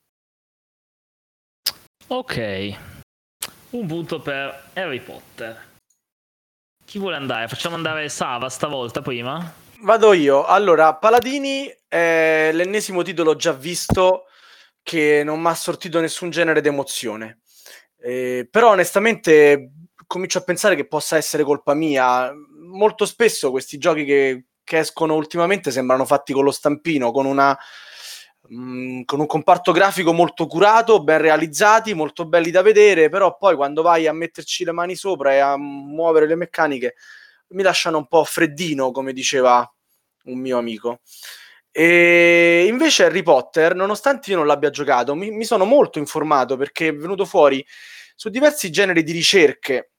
[2.06, 2.78] Ok,
[3.70, 5.60] un punto per Harry Potter.
[6.84, 7.48] Chi vuole andare?
[7.48, 9.52] Facciamo andare Sava stavolta prima?
[9.82, 10.44] Vado io.
[10.44, 14.26] Allora, Paladini è l'ennesimo titolo già visto
[14.80, 17.40] che non mi ha sortito nessun genere d'emozione.
[17.98, 19.72] Eh, però onestamente
[20.06, 22.32] comincio a pensare che possa essere colpa mia.
[22.68, 27.56] Molto spesso questi giochi che, che escono ultimamente sembrano fatti con lo stampino, con, una,
[28.52, 33.56] mm, con un comparto grafico molto curato, ben realizzati, molto belli da vedere, però poi
[33.56, 36.94] quando vai a metterci le mani sopra e a muovere le meccaniche
[37.48, 39.70] mi lasciano un po' freddino, come diceva
[40.24, 41.00] un mio amico.
[41.70, 46.88] E invece Harry Potter, nonostante io non l'abbia giocato, mi, mi sono molto informato perché
[46.88, 47.64] è venuto fuori
[48.16, 49.92] su diversi generi di ricerche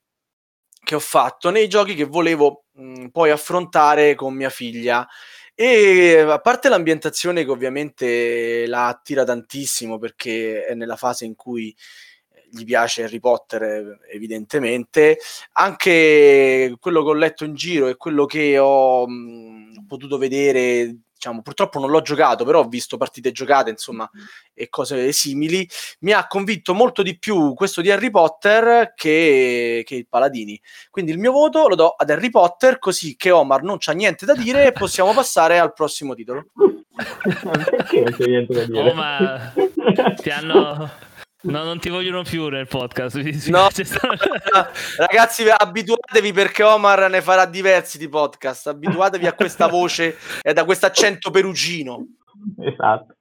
[0.90, 5.08] che ho fatto nei giochi che volevo mh, poi affrontare con mia figlia.
[5.54, 11.76] E a parte l'ambientazione che ovviamente la attira tantissimo perché è nella fase in cui
[12.50, 15.20] gli piace Harry Potter evidentemente,
[15.52, 21.42] anche quello che ho letto in giro e quello che ho mh, potuto vedere diciamo,
[21.42, 24.10] purtroppo non l'ho giocato, però ho visto partite giocate, insomma,
[24.54, 25.68] e cose simili.
[26.00, 30.60] Mi ha convinto molto di più questo di Harry Potter che, che il Paladini.
[30.90, 34.26] Quindi il mio voto lo do ad Harry Potter, così che Omar non c'ha niente
[34.26, 36.46] da dire e possiamo passare al prossimo titolo.
[36.96, 38.92] Perché non c'è niente da dire?
[38.92, 39.54] Omar,
[40.22, 40.90] ti hanno
[41.42, 43.16] No, non ti vogliono più nel podcast.
[43.50, 43.70] No.
[44.98, 48.68] Ragazzi, abituatevi perché Omar ne farà diversi di podcast.
[48.68, 52.06] Abituatevi a questa voce e a questo accento perugino.
[52.60, 53.16] Esatto.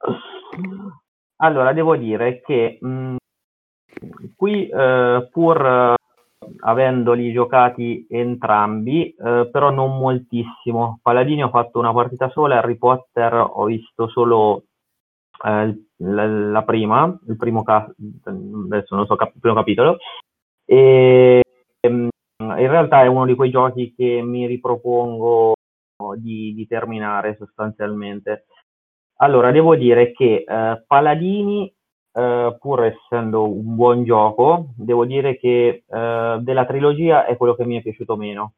[1.37, 3.15] Allora, devo dire che mh,
[4.35, 5.95] qui, eh, pur eh,
[6.65, 10.99] avendoli giocati entrambi, eh, però non moltissimo.
[11.01, 14.63] Paladini ho fatto una partita sola, Harry Potter ho visto solo
[15.45, 17.91] eh, la, la, prima, il primo, ca-
[18.85, 19.97] so, cap- primo capitolo,
[20.65, 21.41] e
[21.79, 25.53] ehm, in realtà è uno di quei giochi che mi ripropongo
[26.17, 28.45] di, di terminare sostanzialmente.
[29.21, 31.73] Allora, devo dire che eh, Paladini,
[32.13, 37.65] eh, pur essendo un buon gioco, devo dire che eh, della trilogia è quello che
[37.65, 38.53] mi è piaciuto meno.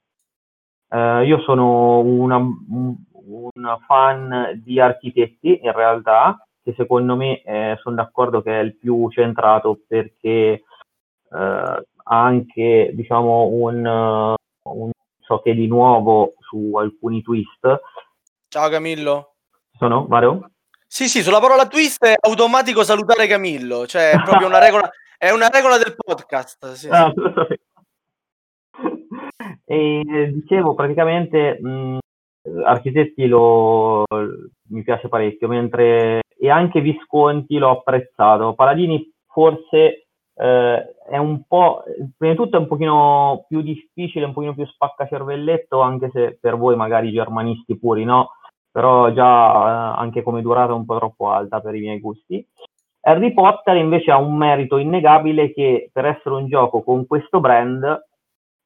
[0.94, 7.96] Io sono una, un, un fan di architetti, in realtà, che secondo me eh, sono
[7.96, 10.64] d'accordo che è il più centrato perché eh,
[11.32, 17.82] ha anche diciamo un, un so che di nuovo su alcuni twist.
[18.48, 19.36] Ciao Camillo.
[19.78, 20.52] Sono, vado?
[20.86, 25.32] Sì, sì, sulla parola twist è automatico salutare Camillo, cioè è proprio una regola, è
[25.32, 26.74] una regola del podcast.
[26.74, 27.12] Sì, ah,
[27.48, 27.60] sì.
[29.66, 31.98] E dicevo praticamente mh,
[32.66, 34.04] Architetti lo,
[34.70, 38.56] mi piace parecchio, mentre e anche Visconti l'ho apprezzato.
[38.56, 41.84] Paladini forse eh, è un po',
[42.18, 46.58] prima di tutto è un pochino più difficile, un pochino più spaccacervelletto, anche se per
[46.58, 48.32] voi magari germanisti puri no,
[48.72, 52.44] però già eh, anche come durata un po' troppo alta per i miei gusti.
[53.02, 57.84] Harry Potter invece ha un merito innegabile che per essere un gioco con questo brand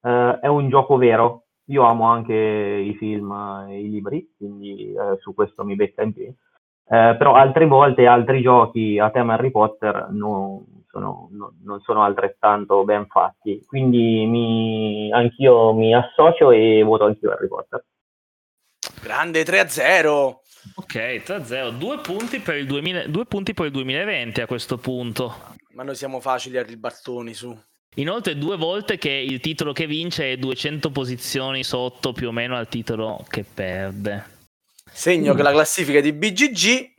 [0.01, 3.31] eh, è un gioco vero, io amo anche i film
[3.67, 6.38] e i libri, quindi eh, su questo mi becca in piedi.
[6.87, 12.03] Eh, però altre volte altri giochi a tema Harry Potter non sono, no, non sono
[12.03, 17.83] altrettanto ben fatti, quindi mi, anch'io mi associo e voto anch'io Harry Potter.
[19.01, 20.35] Grande 3-0.
[20.75, 25.33] Ok, 3-0, due punti, per il 2000, due punti per il 2020 a questo punto.
[25.73, 27.55] Ma noi siamo facili a ribaltoni su.
[27.95, 32.55] Inoltre due volte che il titolo che vince è 200 posizioni sotto più o meno
[32.55, 34.34] al titolo che perde.
[34.95, 35.36] Segno mm.
[35.36, 36.93] che la classifica di BGG...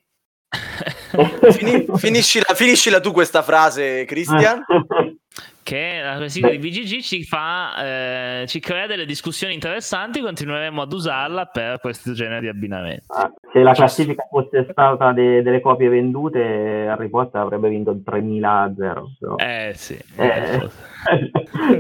[1.51, 4.63] Fini, finiscila, finiscila tu questa frase, Christian.
[5.63, 10.93] che la classifica di BGG ci fa eh, ci crea delle discussioni interessanti continueremo ad
[10.93, 15.89] usarla per questo genere di abbinamenti ah, se la classifica fosse stata de- delle copie
[15.89, 19.35] vendute Harry Potter avrebbe vinto 3000 a 0 però.
[19.39, 20.71] eh sì eh,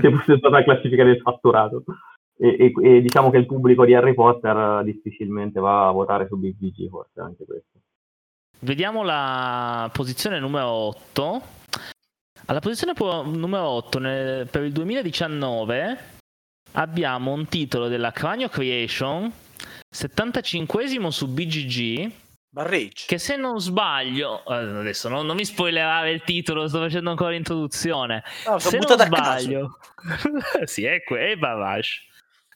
[0.00, 1.84] se fosse stata la classifica del fatturato
[2.38, 6.36] e, e, e, diciamo che il pubblico di Harry Potter difficilmente va a votare su
[6.36, 7.78] BGG forse anche questo
[8.60, 11.42] vediamo la posizione numero 8
[12.46, 16.14] alla posizione numero 8 nel, per il 2019
[16.76, 19.30] abbiamo un titolo della Cranio Creation,
[19.88, 22.12] 75 su BGG.
[22.48, 23.04] Barrage.
[23.06, 27.30] Che se non sbaglio, eh, adesso non, non, mi spoilerare il titolo, sto facendo ancora
[27.30, 28.22] l'introduzione.
[28.46, 29.78] No, se non sbaglio,
[30.64, 32.04] sì, è, que- è Barrage.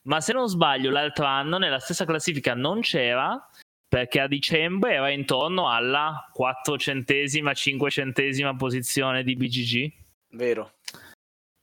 [0.02, 3.48] Ma se non sbaglio, l'altro anno nella stessa classifica non c'era
[3.86, 9.92] perché a dicembre era intorno alla 400esima, 500esima posizione di BGG.
[10.30, 10.74] Vero.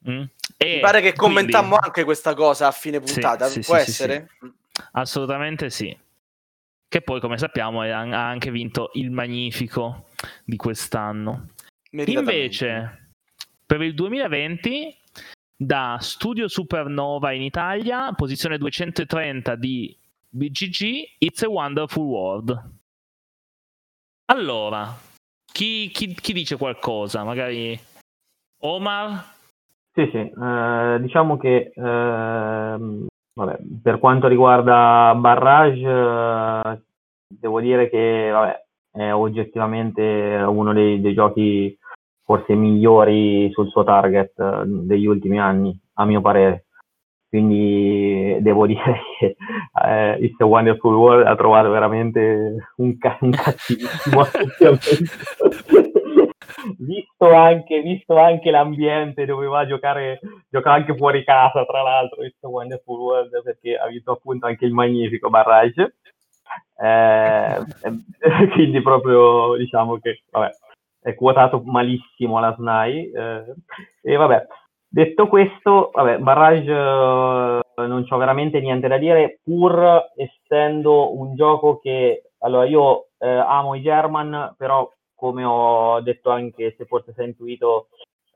[0.09, 0.23] Mm.
[0.57, 1.85] E Mi pare che commentammo quindi...
[1.85, 4.29] anche questa cosa a fine puntata, sì, può sì, essere?
[4.39, 4.51] Sì,
[4.91, 5.97] Assolutamente sì.
[6.89, 10.07] Che poi, come sappiamo, ha anche vinto il Magnifico
[10.43, 11.49] di quest'anno.
[11.91, 13.11] Invece,
[13.65, 14.97] per il 2020,
[15.57, 19.97] da Studio Supernova in Italia, posizione 230 di
[20.29, 22.71] BGG, It's a Wonderful World.
[24.25, 24.93] Allora,
[25.51, 27.23] chi, chi, chi dice qualcosa?
[27.23, 27.77] Magari
[28.59, 29.35] Omar?
[29.93, 36.81] Sì, sì, eh, diciamo che eh, vabbè, per quanto riguarda Barrage, eh,
[37.27, 41.76] devo dire che vabbè, è oggettivamente uno dei, dei, giochi
[42.27, 46.65] forse migliori sul suo target eh, degli ultimi anni, a mio parere.
[47.29, 49.37] Quindi devo dire che
[49.85, 54.23] eh, It's a Wonderful World ha trovato veramente un, ca- un cattivissimo
[56.79, 62.25] visto, anche, visto anche l'ambiente dove va a giocare, giocava anche fuori casa tra l'altro
[62.25, 65.95] It's a Wonderful World perché ha vinto appunto anche il magnifico Barrage.
[66.77, 67.57] Eh,
[68.51, 70.51] quindi proprio diciamo che vabbè,
[71.07, 73.55] è quotato malissimo la SNAI eh,
[74.01, 74.45] e vabbè.
[74.89, 81.79] Detto questo, vabbè, Barrage eh, non c'ho veramente niente da dire, pur essendo un gioco
[81.79, 87.23] che, allora io eh, amo i German, però come ho detto anche, se forse è
[87.23, 87.87] intuito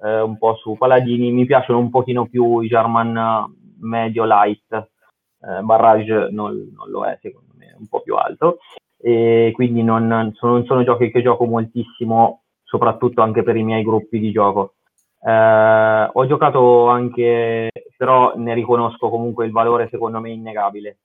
[0.01, 5.61] eh, un po' su Paladini, mi piacciono un pochino più i German medio light, eh,
[5.61, 8.59] Barrage non, non, lo è secondo me, un po' più alto,
[8.97, 14.17] e quindi non sono, sono giochi che gioco moltissimo, soprattutto anche per i miei gruppi
[14.17, 14.75] di gioco.
[15.21, 20.99] Eh, ho giocato anche, però ne riconosco comunque il valore secondo me innegabile.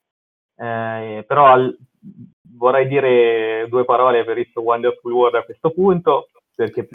[0.56, 1.76] Eh, però al,
[2.56, 6.28] vorrei dire due parole per il Wonderful World a questo punto.
[6.54, 6.88] Perché...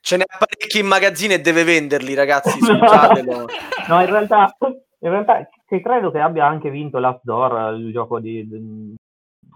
[0.00, 2.60] Ce n'è parecchi in magazzino e deve venderli, ragazzi.
[2.60, 3.46] Scusatelo.
[3.88, 8.46] no, in realtà, in realtà credo che abbia anche vinto Last Door, il gioco di,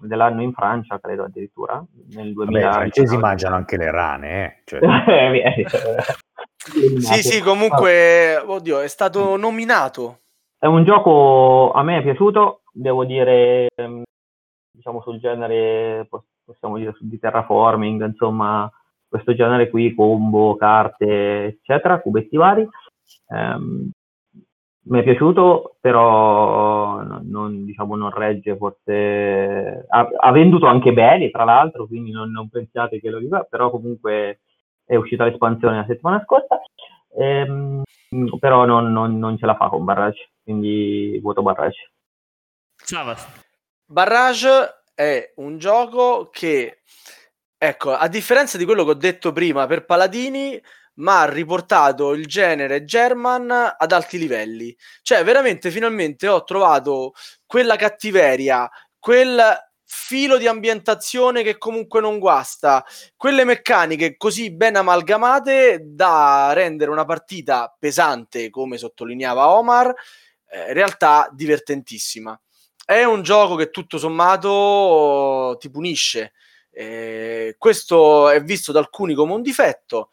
[0.07, 1.85] dell'anno in Francia, credo addirittura.
[2.15, 4.63] Nel 2000, Vabbè, I francesi mangiano anche le rane, eh?
[4.65, 4.81] Cioè...
[6.57, 10.19] sì, sì, comunque, oddio, è stato nominato.
[10.59, 14.03] È un gioco, a me è piaciuto, devo dire, ehm,
[14.71, 16.09] diciamo sul genere,
[16.45, 18.71] possiamo dire di terraforming, insomma,
[19.09, 22.69] questo genere qui, combo, carte, eccetera, cubetti vari.
[23.27, 23.91] Um,
[24.85, 29.87] mi è piaciuto, però non, diciamo, non regge forse...
[29.89, 33.71] Ha, ha, venduto anche bene, tra l'altro, quindi non, non pensiate che lo dica, però
[33.71, 34.41] comunque
[34.85, 36.61] è uscita l'espansione la settimana scorsa,
[37.17, 37.83] ehm,
[38.39, 41.93] però non, non, non, ce la fa con Barrage, quindi voto Barrage.
[43.87, 46.81] Barrage è un gioco che,
[47.57, 50.61] ecco, a differenza di quello che ho detto prima per Paladini,
[50.95, 54.77] ma ha riportato il genere German ad alti livelli.
[55.03, 57.13] Cioè, veramente, finalmente ho trovato
[57.47, 59.41] quella cattiveria, quel
[59.95, 62.83] filo di ambientazione che comunque non guasta,
[63.15, 69.95] quelle meccaniche così ben amalgamate da rendere una partita pesante, come sottolineava Omar,
[70.49, 72.39] eh, in realtà divertentissima.
[72.85, 76.33] È un gioco che tutto sommato ti punisce.
[76.71, 80.09] Eh, questo è visto da alcuni come un difetto,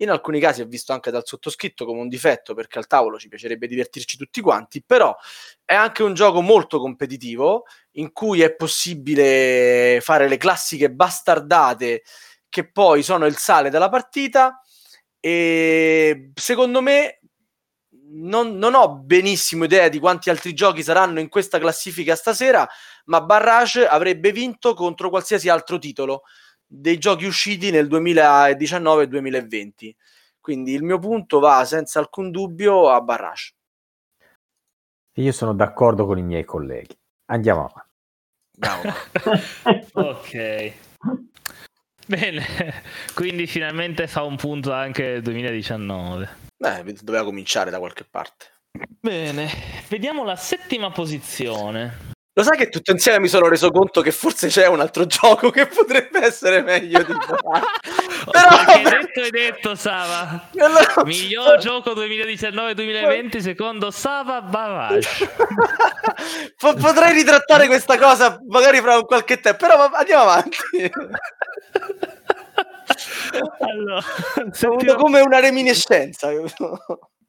[0.00, 3.28] in alcuni casi è visto anche dal sottoscritto come un difetto perché al tavolo ci
[3.28, 5.14] piacerebbe divertirci tutti quanti, però
[5.64, 12.02] è anche un gioco molto competitivo in cui è possibile fare le classiche bastardate
[12.48, 14.60] che poi sono il sale della partita
[15.20, 17.20] e secondo me
[18.12, 22.68] non, non, ho benissimo idea di quanti altri giochi saranno in questa classifica stasera,
[23.04, 26.22] ma Barrage avrebbe vinto contro qualsiasi altro titolo
[26.72, 29.96] dei giochi usciti nel 2019 e 2020.
[30.40, 33.54] Quindi il mio punto va senza alcun dubbio a Barrage.
[35.14, 36.96] Io sono d'accordo con i miei colleghi.
[37.26, 37.88] Andiamo avanti.
[39.94, 40.72] ok.
[42.06, 42.44] Bene,
[43.14, 46.28] quindi finalmente fa un punto anche il 2019.
[46.56, 48.46] Beh, doveva cominciare da qualche parte.
[49.00, 49.48] Bene,
[49.88, 52.09] vediamo la settima posizione.
[52.40, 55.50] Lo sai che tutto insieme mi sono reso conto che forse c'è un altro gioco
[55.50, 57.12] che potrebbe essere meglio di
[58.32, 60.48] Però hai detto e detto Sava.
[60.56, 61.04] Allora...
[61.04, 65.28] Miglior gioco 2019-2020 secondo Sava Barrage.
[66.56, 70.56] Potrei ritrattare questa cosa magari fra qualche tempo, però andiamo avanti.
[73.60, 74.02] allora,
[74.50, 74.98] sentiamo...
[74.98, 76.30] come una reminiscenza.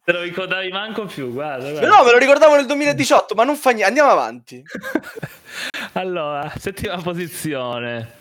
[0.04, 1.88] Te lo ricordavi manco più, guarda, guarda.
[1.88, 3.88] No, me lo ricordavo nel 2018, ma non fa niente.
[3.88, 4.64] Andiamo avanti.
[5.94, 8.20] allora, settima posizione.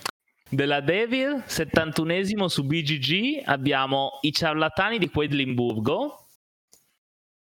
[0.48, 6.26] Della Devil, 71esimo su BGG, abbiamo I ciarlatani di Quedlinburgo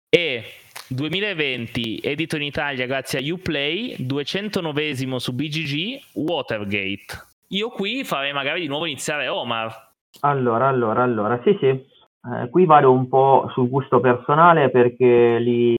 [0.09, 0.43] e
[0.89, 7.27] 2020, edito in Italia grazie a Uplay, 209esimo su BGG, Watergate.
[7.49, 9.93] Io qui farei magari di nuovo iniziare Omar.
[10.21, 11.97] Allora, allora, allora, sì, sì.
[12.31, 15.75] Eh, qui vado un po' sul gusto personale perché li,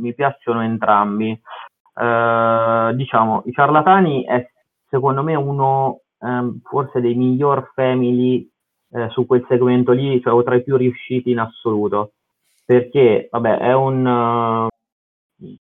[0.00, 1.30] mi piacciono entrambi.
[1.94, 4.50] Eh, diciamo, I Ciarlatani è
[4.88, 8.48] secondo me uno eh, forse dei miglior family
[8.90, 12.12] eh, su quel segmento lì, cioè o tra i più riusciti in assoluto.
[12.64, 14.68] Perché, vabbè, è un,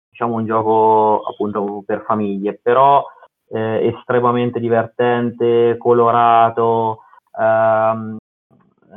[0.10, 3.06] diciamo un gioco appunto per famiglie, però
[3.50, 7.02] eh, estremamente divertente, colorato,
[7.38, 8.18] ehm,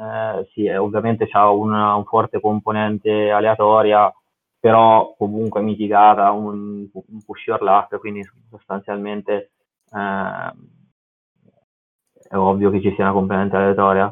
[0.00, 4.10] eh, sì, ovviamente c'ha una, un forte componente aleatoria,
[4.58, 9.50] però comunque mitigata, un, un push your luck, quindi sostanzialmente
[9.92, 10.52] eh,
[12.28, 14.10] è ovvio che ci sia una componente aleatoria.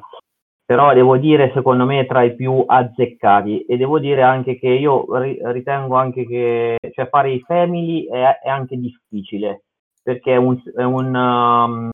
[0.67, 3.65] Però devo dire, secondo me, tra i più azzeccati.
[3.65, 5.07] E devo dire anche che io
[5.51, 9.63] ritengo anche che cioè, fare i family è, è anche difficile,
[10.03, 11.91] perché è un, è un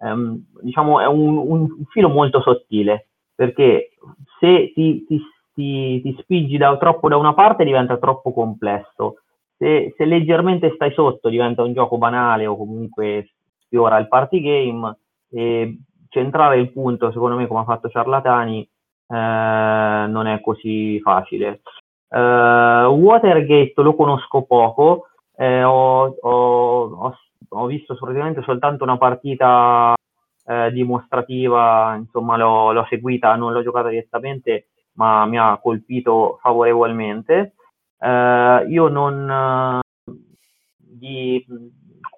[0.00, 3.90] um, diciamo, è un, un filo molto sottile perché
[4.38, 5.20] se ti, ti,
[5.54, 9.20] ti, ti spingi da, troppo da una parte diventa troppo complesso,
[9.56, 13.32] se, se, leggermente stai sotto diventa un gioco banale o comunque
[13.64, 14.96] sfiora il party game,
[15.30, 15.78] e
[16.08, 21.62] centrare il punto, secondo me, come ha fatto Ciarlatani, eh, non è così facile.
[22.08, 27.18] Uh, Watergate lo conosco poco, eh, ho, ho, ho,
[27.48, 29.94] ho, visto praticamente soltanto una partita
[30.44, 37.54] eh, dimostrativa, insomma l'ho, l'ho, seguita, non l'ho giocata direttamente, ma mi ha colpito favorevolmente.
[37.98, 39.80] Uh, io non,
[40.76, 41.44] di,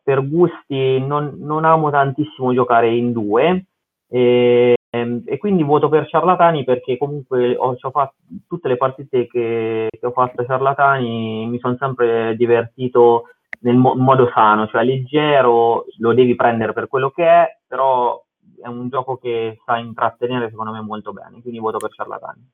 [0.03, 3.66] per gusti non, non, amo tantissimo giocare in due
[4.09, 8.14] e, e, quindi voto per ciarlatani perché comunque ho, ho fatto,
[8.47, 13.25] tutte le partite che, che ho fatto a ciarlatani mi sono sempre divertito
[13.61, 18.23] nel mo- modo sano, cioè leggero, lo devi prendere per quello che è, però
[18.63, 22.51] è un gioco che sa intrattenere secondo me molto bene, quindi voto per ciarlatani.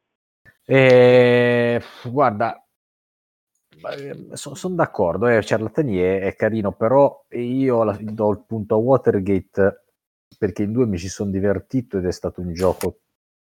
[0.65, 2.63] Eh, guarda,
[3.83, 8.75] Ehm, sono son d'accordo, eh, Ciarlatani è, è, carino, però io la, do il punto
[8.75, 9.85] a Watergate
[10.39, 13.01] perché in due mi ci sono divertito ed è stato un gioco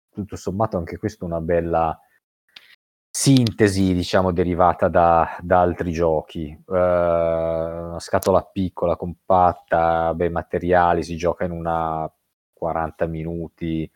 [0.10, 2.00] tutto sommato anche questo una bella
[3.18, 6.56] sintesi, diciamo, derivata da, da altri giochi.
[6.66, 12.08] Uh, una scatola piccola, compatta, bei materiali, si gioca in una
[12.54, 13.90] 40 minuti.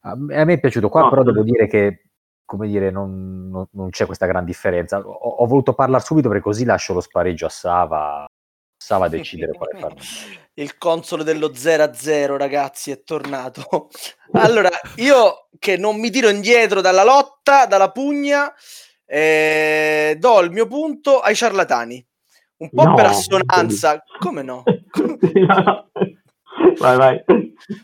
[0.00, 2.08] A me è piaciuto qua, no, però devo dire che
[2.44, 4.98] come dire, non, non, non, c'è questa gran differenza.
[4.98, 8.26] Ho, ho, voluto parlare subito perché così lascio lo spareggio a Sava.
[8.76, 10.00] Sava a decidere quale farne.
[10.56, 13.88] Il console dello 0 a 0, ragazzi, è tornato.
[14.34, 18.52] allora, io che non mi tiro indietro dalla lotta, dalla pugna,
[19.04, 22.06] eh, do il mio punto ai ciarlatani.
[22.56, 24.02] Un po' no, per assonanza.
[24.18, 24.62] Come no?
[26.78, 27.24] vai, vai.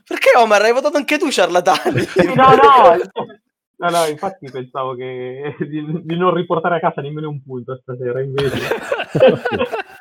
[0.06, 2.06] Perché Omar hai votato anche tu ciarlatani?
[2.36, 2.98] no, no.
[3.80, 8.20] No, no, infatti pensavo che di, di, non riportare a casa nemmeno un punto stasera,
[8.20, 8.58] invece.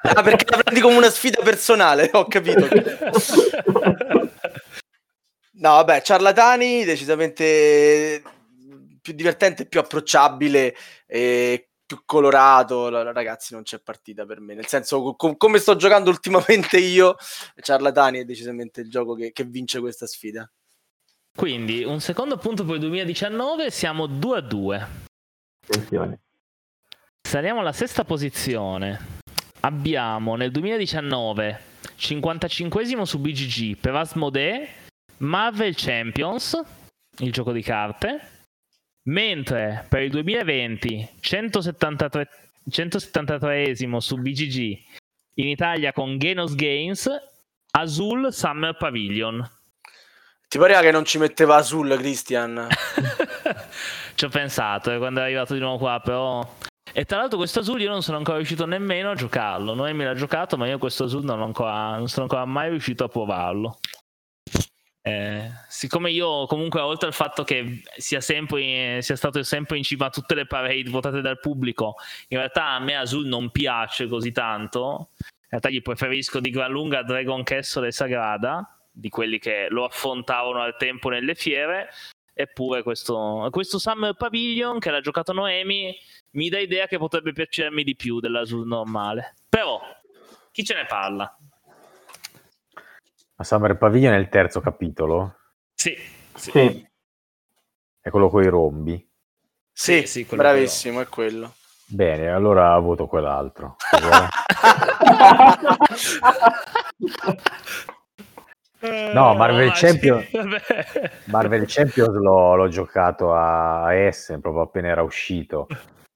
[0.03, 2.67] ah, perché la prendi come una sfida personale, ho capito.
[5.51, 8.21] no, vabbè, Ciarlatani, decisamente
[9.01, 10.75] più divertente, più approcciabile
[11.07, 12.89] e più colorato.
[12.89, 14.55] Ragazzi, non c'è partita per me.
[14.55, 17.15] Nel senso, com- come sto giocando ultimamente io,
[17.55, 20.51] Ciarlatani è decisamente il gioco che, che vince questa sfida.
[21.39, 24.87] Quindi un secondo punto per il 2019, siamo 2 a 2.
[25.65, 26.19] Attenzione.
[27.25, 28.99] Saliamo alla sesta posizione.
[29.61, 31.61] Abbiamo nel 2019
[31.95, 34.67] 55 su BGG per Asmodee,
[35.19, 36.61] Marvel Champions,
[37.19, 38.19] il gioco di carte,
[39.03, 42.27] mentre per il 2020 173
[42.69, 44.57] 173 su BGG
[45.35, 47.09] in Italia con Genos Games,
[47.71, 49.58] Azul Summer Pavilion.
[50.49, 52.67] Ti pareva che non ci metteva Azul, Christian?
[54.15, 56.55] ci ho pensato eh, quando è arrivato di nuovo qua, però...
[56.91, 59.75] E tra l'altro questo Azul io non sono ancora riuscito nemmeno a giocarlo.
[59.75, 63.07] Noemi l'ha giocato, ma io questo Azul non, ancora, non sono ancora mai riuscito a
[63.07, 63.77] provarlo.
[65.03, 70.07] Eh, siccome io comunque oltre al fatto che sia, sempre, sia stato sempre in cima
[70.07, 71.93] a tutte le parade votate dal pubblico,
[72.29, 75.09] in realtà a me Azul non piace così tanto.
[75.19, 79.85] In realtà gli preferisco di gran lunga Dragon Castle e Sagrada di quelli che lo
[79.85, 81.89] affrontavano al tempo nelle fiere.
[82.33, 85.95] Eppure questo, questo Summer Pavilion che l'ha giocato Noemi
[86.31, 89.35] mi dà idea che potrebbe piacermi di più dell'Azul normale.
[89.49, 89.81] Però,
[90.51, 91.37] chi ce ne parla?
[93.35, 95.35] Ma Summer Pavilion è il terzo capitolo?
[95.73, 95.95] Sì.
[96.35, 96.51] Sì.
[96.51, 96.87] sì.
[98.01, 99.05] È quello con i rombi?
[99.71, 101.55] Sì, sì bravissimo, è quello.
[101.85, 103.75] Bene, allora voto quell'altro.
[108.81, 110.37] No, Marvel, Champions, sì,
[111.29, 115.67] Marvel Champions l'ho, l'ho, giocato a Essen proprio appena era uscito.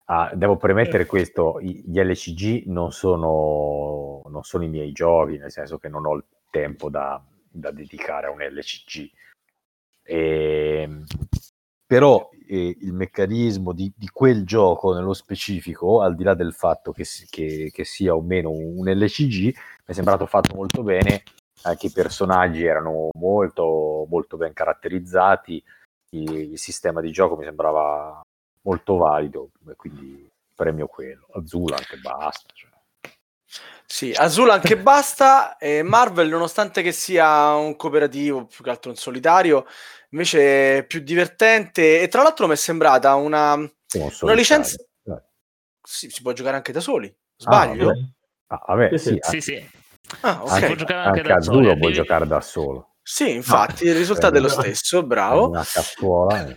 [0.05, 5.77] Ah, devo premettere questo, gli LCG non sono, non sono, i miei giochi, nel senso
[5.77, 9.11] che non ho il tempo da, da dedicare a un LCG.
[10.03, 11.03] E, ehm,
[11.85, 16.91] però eh, il meccanismo di, di, quel gioco nello specifico, al di là del fatto
[16.91, 19.53] che, che, che sia o meno un, un LCG, mi
[19.85, 21.23] è sembrato fatto molto bene
[21.63, 25.63] anche i personaggi erano molto, molto ben caratterizzati,
[26.11, 28.21] il, il sistema di gioco mi sembrava
[28.61, 31.27] molto valido, quindi premio quello.
[31.33, 32.53] Azul anche basta.
[32.53, 32.71] Cioè.
[33.85, 35.57] Sì, Azul anche basta.
[35.57, 39.65] E Marvel, nonostante che sia un cooperativo, più che altro un solitario,
[40.09, 42.01] invece è più divertente.
[42.01, 44.77] E tra l'altro mi è sembrata una, una licenza.
[45.85, 47.13] Sì, si può giocare anche da soli.
[47.35, 47.91] Sbaglio?
[48.47, 49.69] Ah, vabbè, ah, sì, sì, sì.
[50.21, 50.63] Ah, okay.
[50.63, 51.77] Anche, giocare anche, anche da Azzurro solo.
[51.77, 52.87] puoi giocare da solo.
[53.01, 53.91] Sì, infatti, no.
[53.91, 55.49] il risultato è lo stesso, bravo.
[55.49, 56.55] Una cappuola.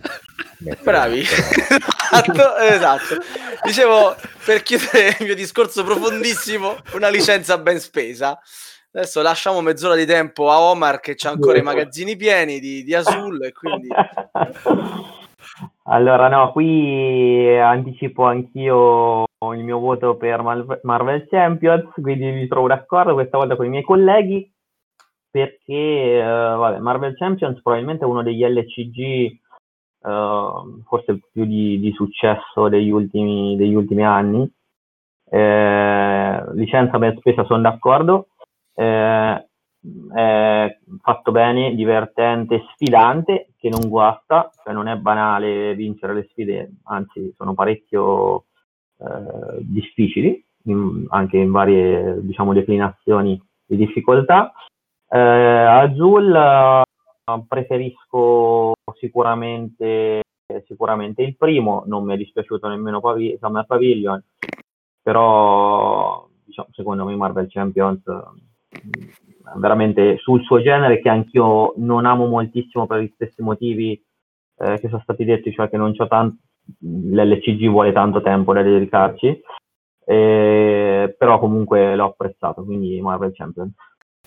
[0.81, 1.19] Bravi.
[1.27, 3.17] esatto, esatto.
[3.63, 8.39] Dicevo, per chiudere il mio discorso profondissimo, una licenza ben spesa.
[8.93, 12.95] Adesso lasciamo mezz'ora di tempo a Omar che c'ha ancora i magazzini pieni di, di
[12.95, 13.89] Azul e quindi...
[15.83, 23.13] allora no, qui anticipo anch'io il mio voto per Marvel Champions, quindi mi trovo d'accordo
[23.13, 24.51] questa volta con i miei colleghi
[25.29, 29.39] perché uh, vabbè, Marvel Champions probabilmente è uno degli LCG
[30.07, 34.49] eh, forse più di, di successo degli ultimi, degli ultimi anni.
[35.29, 38.27] Eh, licenza ben spesa sono d'accordo,
[38.73, 39.46] eh,
[40.13, 46.71] è fatto bene, divertente, sfidante, che non guasta, cioè non è banale vincere le sfide,
[46.83, 48.45] anzi sono parecchio
[48.99, 54.51] eh, difficili, in, anche in varie diciamo, declinazioni di difficoltà.
[55.09, 60.21] Eh, Azul eh, preferisco sicuramente,
[60.65, 64.21] sicuramente il primo, non mi è dispiaciuto nemmeno Pavi- Summer Pavilion,
[65.01, 72.27] però diciamo, secondo me Marvel Champions mm, veramente sul suo genere che anch'io non amo
[72.27, 73.91] moltissimo per gli stessi motivi
[74.59, 76.37] eh, che sono stati detti, cioè che non c'ho tanto
[76.79, 79.41] l'LCG vuole tanto tempo da dedicarci,
[80.05, 83.73] eh, però comunque l'ho apprezzato, quindi Marvel Champions.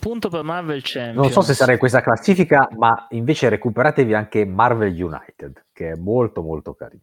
[0.00, 1.16] Punto per Marvel Champions.
[1.16, 5.96] Non so se sarà in questa classifica, ma invece recuperatevi anche Marvel United, che è
[5.96, 7.02] molto molto carino.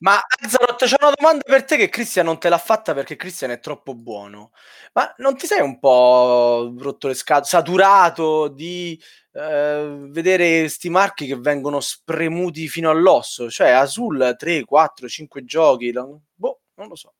[0.00, 3.50] Ma Azzarot, c'è una domanda per te che Cristian non te l'ha fatta perché Cristian
[3.50, 4.52] è troppo buono.
[4.92, 9.00] Ma non ti sei un po' rotto le scatole, saturato di
[9.32, 13.50] eh, vedere sti marchi che vengono spremuti fino all'osso?
[13.50, 17.14] Cioè, Azul 3, 4, 5 giochi, boh, non lo so.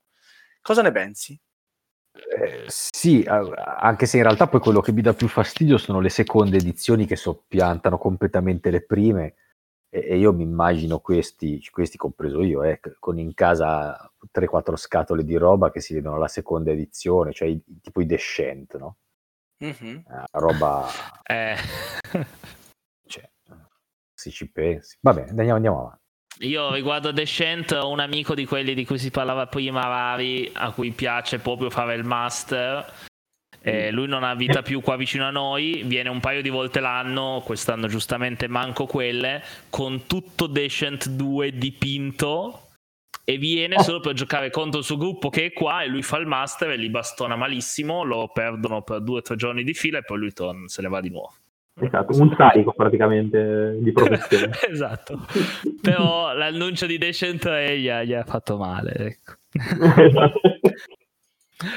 [0.61, 1.39] Cosa ne pensi?
[2.13, 6.09] Eh, sì, anche se in realtà poi quello che mi dà più fastidio sono le
[6.09, 9.35] seconde edizioni che soppiantano completamente le prime
[9.91, 15.37] e, io mi immagino questi, questi compreso io, eh, con in casa 3-4 scatole di
[15.37, 18.97] roba che si vedono alla seconda edizione, cioè i, tipo i Descent, no?
[19.63, 19.99] Mm-hmm.
[20.33, 20.87] Roba...
[21.23, 21.57] Eh.
[23.07, 23.29] cioè,
[24.15, 24.97] se ci pensi.
[25.01, 25.99] Va bene, andiamo, andiamo avanti.
[26.43, 30.73] Io riguardo Descent ho un amico di quelli di cui si parlava prima, Rari, a
[30.73, 33.10] cui piace proprio fare il master.
[33.63, 36.81] Eh, lui non ha vita più qua vicino a noi, viene un paio di volte
[36.81, 42.69] l'anno, quest'anno giustamente manco quelle, con tutto Descent 2 dipinto
[43.25, 46.17] e viene solo per giocare contro il suo gruppo che è qua e lui fa
[46.17, 49.99] il master e li bastona malissimo, lo perdono per due o tre giorni di fila
[49.99, 51.35] e poi lui torna, se ne va di nuovo.
[51.83, 54.51] Esatto, un sarico praticamente di professione.
[54.69, 55.27] esatto,
[55.81, 58.93] però l'annuncio di Descent 3 gli ha, gli ha fatto male.
[58.93, 59.33] Ecco.
[60.03, 60.41] esatto.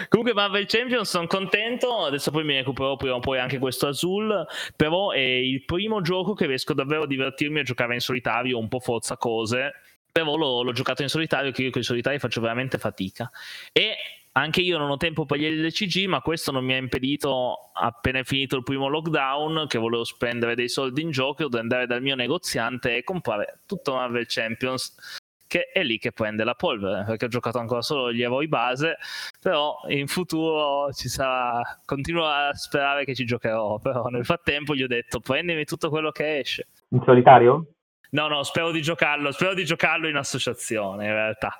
[0.08, 4.46] Comunque Marvel Champions sono contento, adesso poi mi recupero prima o poi anche questo Azul,
[4.76, 8.70] però è il primo gioco che riesco davvero a divertirmi a giocare in solitario, un
[8.70, 9.74] po' forza cose,
[10.12, 13.30] però l'ho, l'ho giocato in solitario che io con i solitari faccio veramente fatica.
[13.72, 13.96] E
[14.34, 18.24] anche io non ho tempo per gli LCG, ma questo non mi ha impedito, appena
[18.24, 22.16] finito il primo lockdown, che volevo spendere dei soldi in gioco, di andare dal mio
[22.16, 25.22] negoziante e comprare tutto Marvel Champions,
[25.54, 28.98] che è lì che prende la polvere, perché ho giocato ancora solo gli eroi base,
[29.40, 34.82] però in futuro ci sarà, continuo a sperare che ci giocherò, però nel frattempo gli
[34.82, 36.70] ho detto prendimi tutto quello che esce.
[36.90, 37.68] In solitario?
[38.14, 41.60] No, no, spero di giocarlo, spero di giocarlo in associazione in realtà.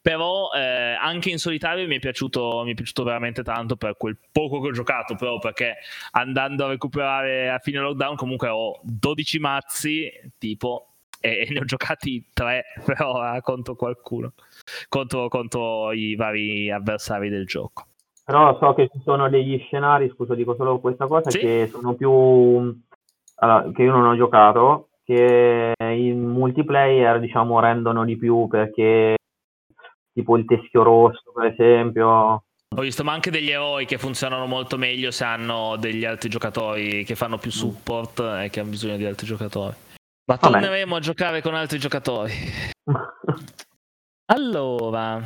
[0.00, 4.18] Però eh, anche in solitario mi è, piaciuto, mi è piaciuto veramente tanto per quel
[4.32, 5.76] poco che ho giocato, però perché
[6.12, 10.93] andando a recuperare a fine lockdown comunque ho 12 mazzi, tipo,
[11.24, 14.32] e, ne ho giocati 3 però contro qualcuno,
[14.88, 17.86] contro, contro i vari avversari del gioco.
[18.24, 21.38] Però so che ci sono degli scenari, scusa dico solo questa cosa, sì?
[21.38, 22.82] che sono più...
[23.36, 29.16] Allora, che io non ho giocato, che in multiplayer diciamo rendono di più perché
[30.12, 32.06] tipo il teschio rosso per esempio
[32.76, 37.04] ho visto ma anche degli eroi che funzionano molto meglio se hanno degli altri giocatori
[37.04, 37.52] che fanno più mm.
[37.52, 39.74] support e che hanno bisogno di altri giocatori
[40.24, 42.32] ma torneremo a giocare con altri giocatori.
[44.26, 45.20] Allora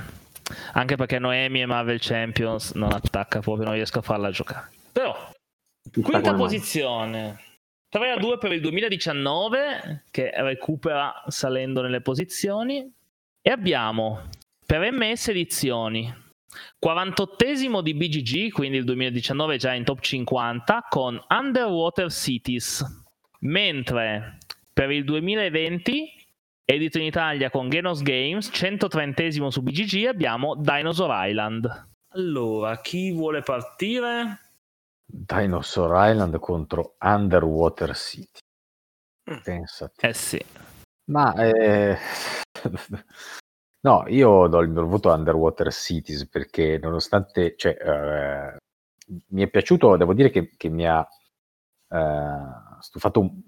[0.72, 4.70] anche perché Noemi e Marvel Champions non attacca proprio non riesco a farla giocare.
[4.92, 5.30] Però
[6.03, 7.46] quinta posizione.
[7.88, 12.92] 3 a 2 per il 2019 che recupera salendo nelle posizioni.
[13.40, 14.28] E abbiamo
[14.66, 16.26] per MS edizioni
[16.84, 22.84] 48esimo di BGG quindi il 2019 già in top 50 con Underwater Cities.
[23.40, 24.38] Mentre
[24.79, 26.26] per il 2020
[26.64, 33.43] edito in Italia con Genos Games 130esimo su BGG abbiamo Dinosaur Island allora chi vuole
[33.43, 34.39] partire?
[35.05, 38.39] Dinosaur Island contro Underwater City.
[39.29, 39.39] Mm.
[39.43, 40.09] Pensate.
[40.09, 40.41] Eh sì.
[41.11, 41.99] Ma eh...
[43.83, 48.57] no, io do il mio voto a Underwater Cities perché nonostante cioè, eh,
[49.31, 51.05] mi è piaciuto, devo dire che, che mi ha
[51.89, 53.43] eh, stufato un,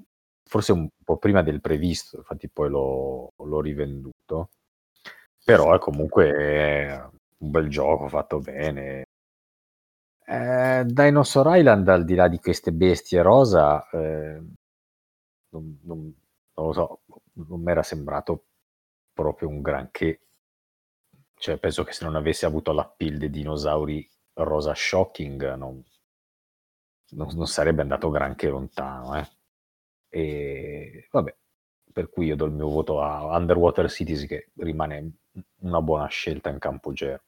[0.50, 4.50] forse un po' prima del previsto, infatti poi l'ho, l'ho rivenduto,
[5.44, 9.04] però è comunque un bel gioco fatto bene.
[10.26, 14.42] Eh, Dinosaur Island, al di là di queste bestie rosa, eh,
[15.50, 16.14] non, non,
[16.54, 17.00] non, lo so,
[17.46, 18.46] non mi era sembrato
[19.12, 20.20] proprio un granché.
[21.34, 25.80] Cioè, penso che se non avessi avuto l'appeal dei dinosauri rosa shocking, non,
[27.10, 29.16] non sarebbe andato granché lontano.
[29.16, 29.39] Eh.
[30.10, 31.34] E vabbè,
[31.92, 35.12] per cui io do il mio voto a Underwater Cities, che rimane
[35.60, 37.24] una buona scelta in campo germo.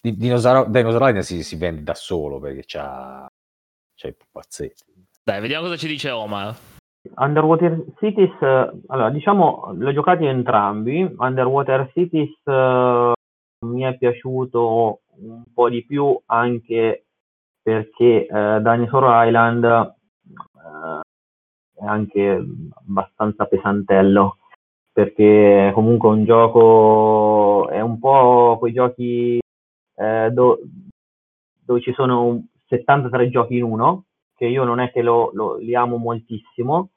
[0.00, 3.26] Dinosaur, Dinosaur Island si, si, vende da solo perché c'ha,
[3.94, 4.84] c'ha i pupazzetti.
[5.24, 6.54] Dai, vediamo cosa ci dice Omar.
[7.16, 11.14] Underwater Cities, allora diciamo, l'ho giocati entrambi.
[11.16, 13.12] Underwater Cities uh,
[13.66, 17.06] mi è piaciuto un po' di più anche
[17.60, 20.97] perché uh, Dinosaur Island uh,
[21.80, 22.44] è anche
[22.86, 24.38] abbastanza pesantello
[24.98, 29.38] perché comunque un gioco è un po' quei giochi
[29.94, 30.58] eh, do,
[31.64, 35.76] dove ci sono 73 giochi in uno, che io non è che lo, lo, li
[35.76, 36.88] amo moltissimo,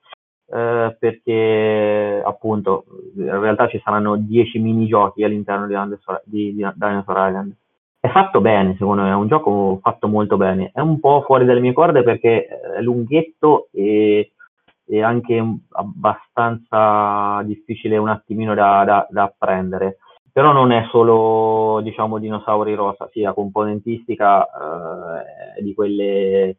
[0.48, 2.86] eh, perché appunto
[3.18, 5.76] in realtà ci saranno 10 minigiochi all'interno di,
[6.24, 7.54] di, di Dinosaur Island.
[8.00, 10.72] È fatto bene, secondo me, è un gioco fatto molto bene.
[10.74, 14.32] È un po' fuori dalle mie corde perché è lunghetto e,
[14.92, 19.98] e anche abbastanza difficile un attimino da, da, da apprendere
[20.32, 26.58] però non è solo diciamo dinosauri rosa, sì, la componentistica eh, di quelle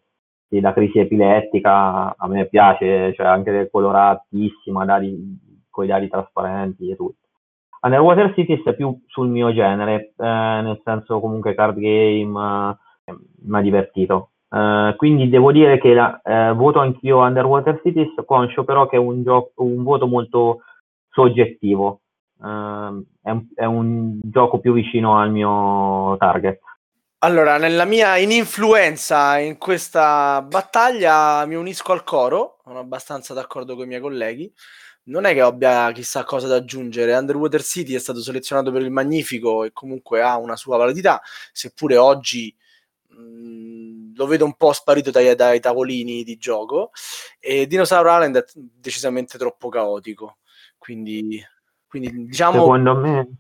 [0.49, 6.91] sì, la crisi epilettica a me piace, cioè anche coloratissima, dadi, con i dadi trasparenti
[6.91, 7.17] e tutto.
[7.81, 12.77] Underwater Cities è più sul mio genere, eh, nel senso comunque card game,
[13.07, 14.32] eh, mi ha divertito.
[14.53, 18.99] Uh, quindi devo dire che la, eh, voto anch'io Underwater Cities, conscio però che è
[18.99, 20.65] un, gio- un voto molto
[21.09, 22.03] soggettivo,
[22.37, 26.61] uh, è, un, è, un, gioco più vicino al mio target.
[27.21, 33.85] Allora, nella mia ininfluenza in questa battaglia mi unisco al coro, sono abbastanza d'accordo con
[33.85, 34.53] i miei colleghi.
[35.05, 37.15] Non è che abbia chissà cosa da aggiungere.
[37.15, 41.23] Underwater City è stato selezionato per il Magnifico e comunque ha una sua validità,
[41.53, 42.55] seppure oggi
[43.09, 43.92] mh, mm,
[44.23, 46.91] lo vedo un po' sparito dai, dai tavolini di gioco.
[47.39, 50.39] E Dinosaur Island è decisamente troppo caotico.
[50.79, 51.41] Quindi
[51.93, 52.53] quindi diciamo...
[52.53, 53.37] Secondo me...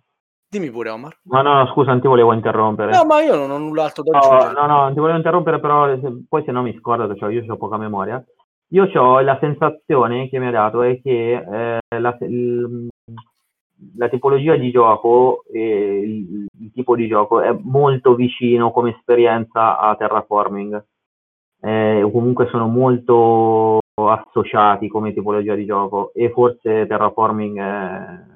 [0.46, 1.16] Dimmi pure Omar.
[1.22, 2.92] No, no, scusa, non ti volevo interrompere.
[2.92, 4.52] No, ma io non ho null'altro da aggiungere.
[4.52, 7.42] No, no, non ti volevo interrompere, però se, poi se no mi scordo, cioè io
[7.48, 8.22] ho poca memoria.
[8.72, 12.88] Io ho la sensazione che mi ha dato è che eh, la, il,
[13.96, 19.78] la, tipologia di gioco e il, il, tipo di gioco è molto vicino come esperienza
[19.78, 20.84] a terraforming.
[21.60, 28.30] Eh, comunque sono molto associati come tipologia di gioco e forse terraforming è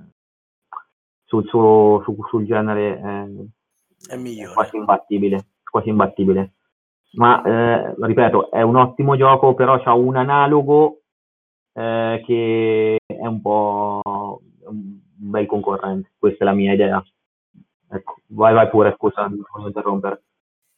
[1.26, 4.54] sul, suo, su, sul genere eh, è, migliore.
[4.54, 6.52] Quasi imbattibile, quasi imbattibile.
[7.12, 11.00] Ma eh, ripeto, è un ottimo gioco, però c'ha un analogo
[11.72, 14.00] eh, che è un po'
[15.26, 16.12] un bel concorrente.
[16.16, 17.04] Questa è la mia idea.
[17.90, 20.22] Ecco, vai, vai pure, scusa, non voglio interrompere.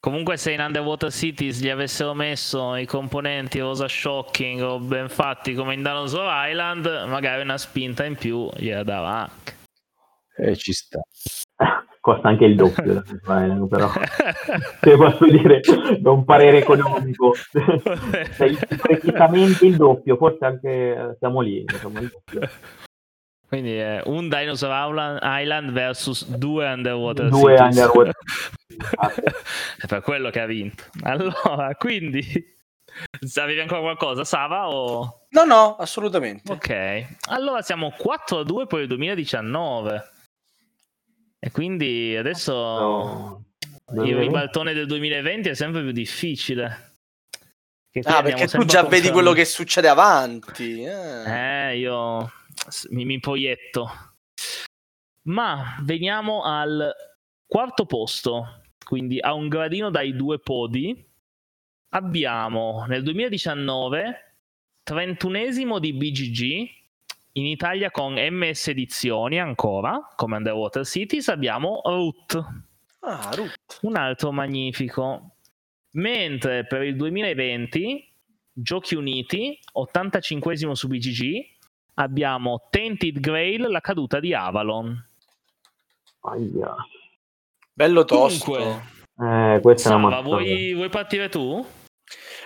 [0.01, 5.55] Comunque se in Underwater Cities gli avessero messo i componenti rosa shocking o ben fatti
[5.55, 9.57] come in Dinosaur Island, magari una spinta in più gliela dava anche.
[10.37, 11.01] E eh, ci sta.
[12.01, 13.03] Costa anche il doppio,
[13.69, 13.91] però
[14.81, 15.61] se posso dire,
[15.99, 17.35] da un parere economico,
[18.81, 21.63] precisamente il doppio, forse anche siamo lì.
[21.63, 22.01] Insomma,
[23.49, 27.77] Quindi è un Dinosaur Island versus due Underwater Due Cities.
[27.77, 28.15] Underwater
[29.81, 30.85] È per quello che ha vinto.
[31.03, 32.57] Allora, quindi...
[33.37, 34.69] Avevi ancora qualcosa, Sava?
[34.69, 35.27] O...
[35.31, 36.53] No, no, assolutamente.
[36.53, 37.07] Ok.
[37.29, 40.11] Allora siamo 4 a 2 per il 2019.
[41.39, 43.45] E quindi adesso no.
[44.05, 46.97] il ribaltone del 2020 è sempre più difficile.
[48.03, 50.83] ah, perché tu già vedi quello che succede avanti.
[50.83, 52.31] Eh, eh io
[52.91, 53.89] mi, mi proietto.
[55.23, 56.93] Ma veniamo al
[57.47, 61.07] quarto posto, quindi a un gradino dai due podi.
[61.91, 64.35] Abbiamo nel 2019
[64.83, 66.77] trentunesimo di BGG
[67.33, 72.45] in Italia con MS Edizioni ancora, come Underwater Cities, abbiamo Root.
[73.01, 73.79] Ah, Root.
[73.83, 75.37] Un altro magnifico.
[75.93, 78.13] Mentre per il 2020,
[78.53, 81.58] Giochi Uniti, 85 su BGG,
[81.99, 85.07] abbiamo Tainted Grail, la caduta di Avalon.
[86.21, 86.75] Aia.
[87.73, 88.59] Bello tosto.
[89.21, 91.65] Eh, questa Sava, è una vuoi, vuoi partire tu?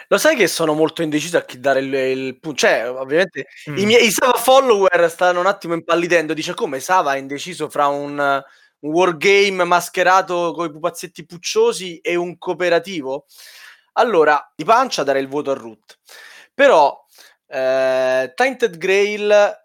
[0.09, 2.59] Lo sai che sono molto indeciso a chi dare il, il punto.
[2.59, 3.77] Cioè, ovviamente, Mm.
[3.79, 6.35] i miei i Sava follower stanno un attimo impallidendo.
[6.35, 12.15] Dice come Sava è indeciso fra un, un wargame mascherato con i pupazzetti pucciosi e
[12.15, 13.27] un cooperativo.
[13.93, 15.99] Allora, di pancia darei il voto a Root.
[16.55, 17.07] Però,
[17.53, 19.61] eh, Tainted Grail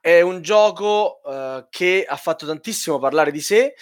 [0.00, 3.74] è un gioco eh, che ha fatto tantissimo parlare di sé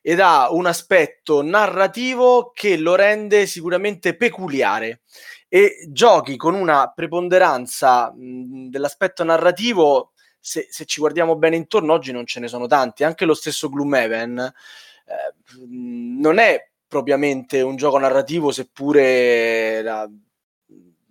[0.00, 5.02] ed ha un aspetto narrativo che lo rende sicuramente peculiare
[5.48, 12.12] e giochi con una preponderanza mh, dell'aspetto narrativo se, se ci guardiamo bene intorno oggi
[12.12, 15.34] non ce ne sono tanti anche lo stesso Gloomhaven eh,
[15.68, 20.08] non è propriamente un gioco narrativo seppure la-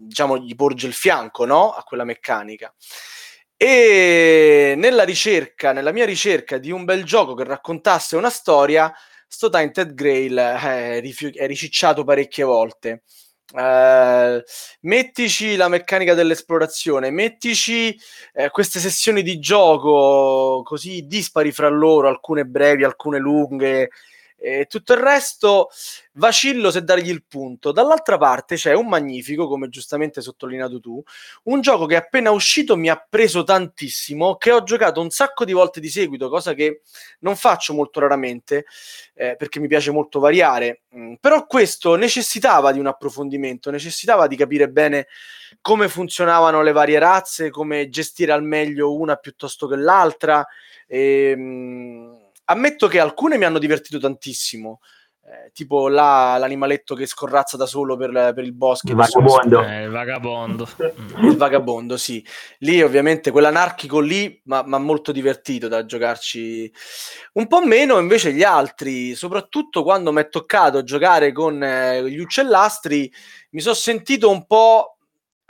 [0.01, 1.71] diciamo gli porge il fianco no?
[1.71, 2.73] a quella meccanica
[3.63, 8.91] e nella ricerca, nella mia ricerca di un bel gioco che raccontasse una storia,
[9.27, 13.03] sto Tainted Grail è, rifiu- è ricicciato parecchie volte.
[13.55, 14.43] Eh,
[14.79, 17.95] mettici la meccanica dell'esplorazione, mettici
[18.33, 23.91] eh, queste sessioni di gioco così dispari fra loro, alcune brevi, alcune lunghe,
[24.43, 25.69] e tutto il resto
[26.13, 27.71] vacillo se dargli il punto.
[27.71, 31.01] Dall'altra parte c'è un magnifico, come giustamente hai sottolineato tu,
[31.43, 35.53] un gioco che appena uscito mi ha preso tantissimo, che ho giocato un sacco di
[35.53, 36.81] volte di seguito, cosa che
[37.19, 38.65] non faccio molto raramente,
[39.13, 40.81] eh, perché mi piace molto variare.
[40.95, 45.07] Mm, però questo necessitava di un approfondimento, necessitava di capire bene
[45.61, 50.43] come funzionavano le varie razze, come gestire al meglio una piuttosto che l'altra.
[50.87, 52.20] E, mm,
[52.51, 54.79] ammetto che alcune mi hanno divertito tantissimo.
[55.23, 59.63] eh, tipo là, l'animaletto che scorrazza da solo per, per il bosco Il vagabondo.
[59.63, 60.67] Eh, il vagabondo.
[61.21, 62.25] Il vagabondo, sì.
[62.59, 66.71] Lì ovviamente quell'anarchico lì ma ma molto divertito da giocarci.
[67.33, 72.19] Un po' meno invece gli altri, soprattutto quando mi è toccato giocare con eh, gli
[72.19, 73.11] uccellastri,
[73.51, 74.97] mi sono sentito un po'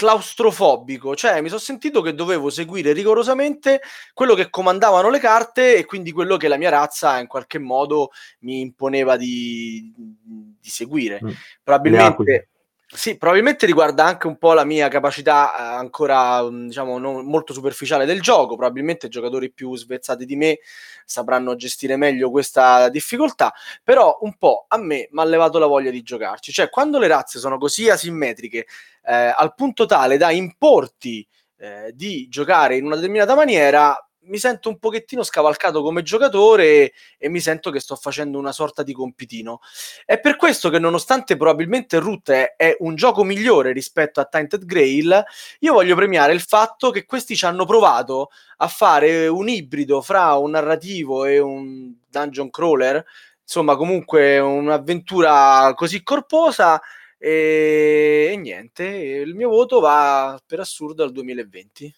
[0.01, 3.81] claustrofobico, cioè mi sono sentito che dovevo seguire rigorosamente
[4.15, 8.09] quello che comandavano le carte e quindi quello che la mia razza in qualche modo
[8.39, 11.19] mi imponeva di, di seguire.
[11.23, 11.29] Mm.
[11.63, 12.47] Probabilmente
[12.93, 17.53] sì, probabilmente riguarda anche un po' la mia capacità eh, ancora, mh, diciamo, non- molto
[17.53, 18.57] superficiale del gioco.
[18.57, 20.59] Probabilmente giocatori più svezzati di me
[21.05, 25.89] sapranno gestire meglio questa difficoltà, però un po' a me mi ha levato la voglia
[25.89, 26.51] di giocarci.
[26.51, 28.67] Cioè, quando le razze sono così asimmetriche,
[29.03, 31.27] eh, al punto tale da importi
[31.57, 37.29] eh, di giocare in una determinata maniera, mi sento un pochettino scavalcato come giocatore e
[37.29, 39.61] mi sento che sto facendo una sorta di compitino.
[40.05, 44.65] È per questo che nonostante probabilmente Root è, è un gioco migliore rispetto a Tainted
[44.65, 45.23] Grail,
[45.59, 50.35] io voglio premiare il fatto che questi ci hanno provato a fare un ibrido fra
[50.35, 53.03] un narrativo e un dungeon crawler,
[53.41, 56.79] insomma comunque un'avventura così corposa
[57.23, 61.93] e, e niente, il mio voto va per assurdo al 2020.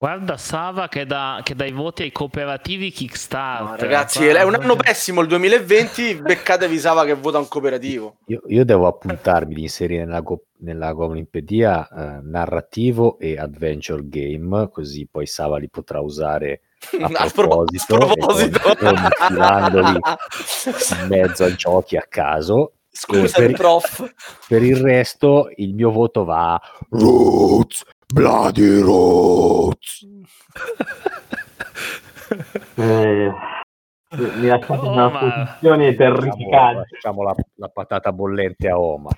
[0.00, 3.80] Guarda Sava che dà, che dà i voti ai cooperativi No, Kickstarter.
[3.80, 8.18] ragazzi, Qua- è un anno pessimo il 2020, beccatevi Sava che vota un cooperativo.
[8.26, 14.68] Io, io devo appuntarmi di inserire nella, go- nella Goblinpedia eh, narrativo e adventure game,
[14.70, 16.60] così poi Sava li potrà usare
[17.00, 18.70] a A pro- proposito, a proposito.
[18.70, 18.94] e poi
[21.02, 22.74] in mezzo a giochi a caso.
[22.90, 24.14] Scusa E il per, prof.
[24.48, 26.60] per il resto il mio voto va a
[26.90, 30.06] Roots, Bloody Roots.
[32.76, 33.32] Eh,
[34.10, 36.88] mi lasciate in una posizione terrificante.
[36.90, 39.14] facciamo la, la patata bollente a Omar.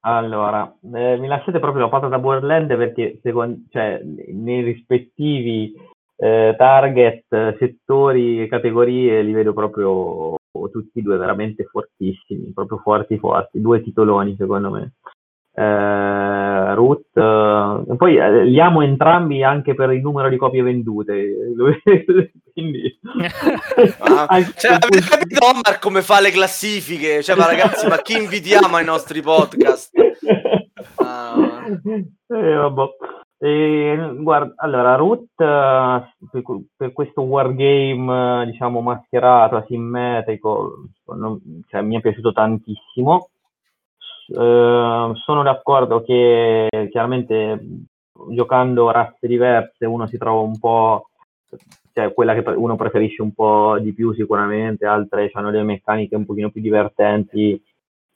[0.00, 5.74] Allora, eh, mi lasciate proprio la patata bollente perché secondo, cioè, nei rispettivi
[6.16, 10.36] eh, target, eh, settori e categorie li vedo proprio
[10.70, 14.92] tutti e due veramente fortissimi, proprio forti forti, due titoloni secondo me.
[15.52, 21.34] Eh, Root, eh, poi eh, li amo entrambi anche per il numero di copie vendute,
[22.52, 22.98] quindi
[23.98, 27.22] Ah, cioè, avete capito Omar come fa le classifiche?
[27.22, 29.90] Cioè, ma ragazzi, ma chi invitiamo ai nostri podcast?
[30.96, 31.66] Ah.
[31.66, 32.82] Eh, vabbè.
[33.42, 36.42] Eh, guarda, allora, Root eh, per,
[36.76, 40.84] per questo wargame, eh, diciamo, mascherato, asimmetrico,
[41.16, 43.30] non- cioè, mi è piaciuto tantissimo.
[44.28, 47.60] Eh, sono d'accordo che chiaramente
[48.30, 51.08] giocando razze diverse uno si trova un po',
[51.92, 56.26] cioè quella che uno preferisce un po' di più sicuramente, altre hanno delle meccaniche un
[56.26, 57.60] pochino più divertenti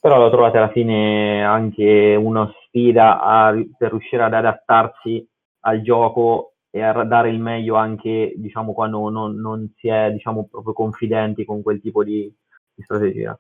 [0.05, 5.27] però l'ho trovata alla fine anche una sfida a- per riuscire ad adattarsi
[5.61, 10.47] al gioco e a dare il meglio anche diciamo quando non, non si è diciamo
[10.51, 12.31] proprio confidenti con quel tipo di,
[12.75, 13.33] di strategia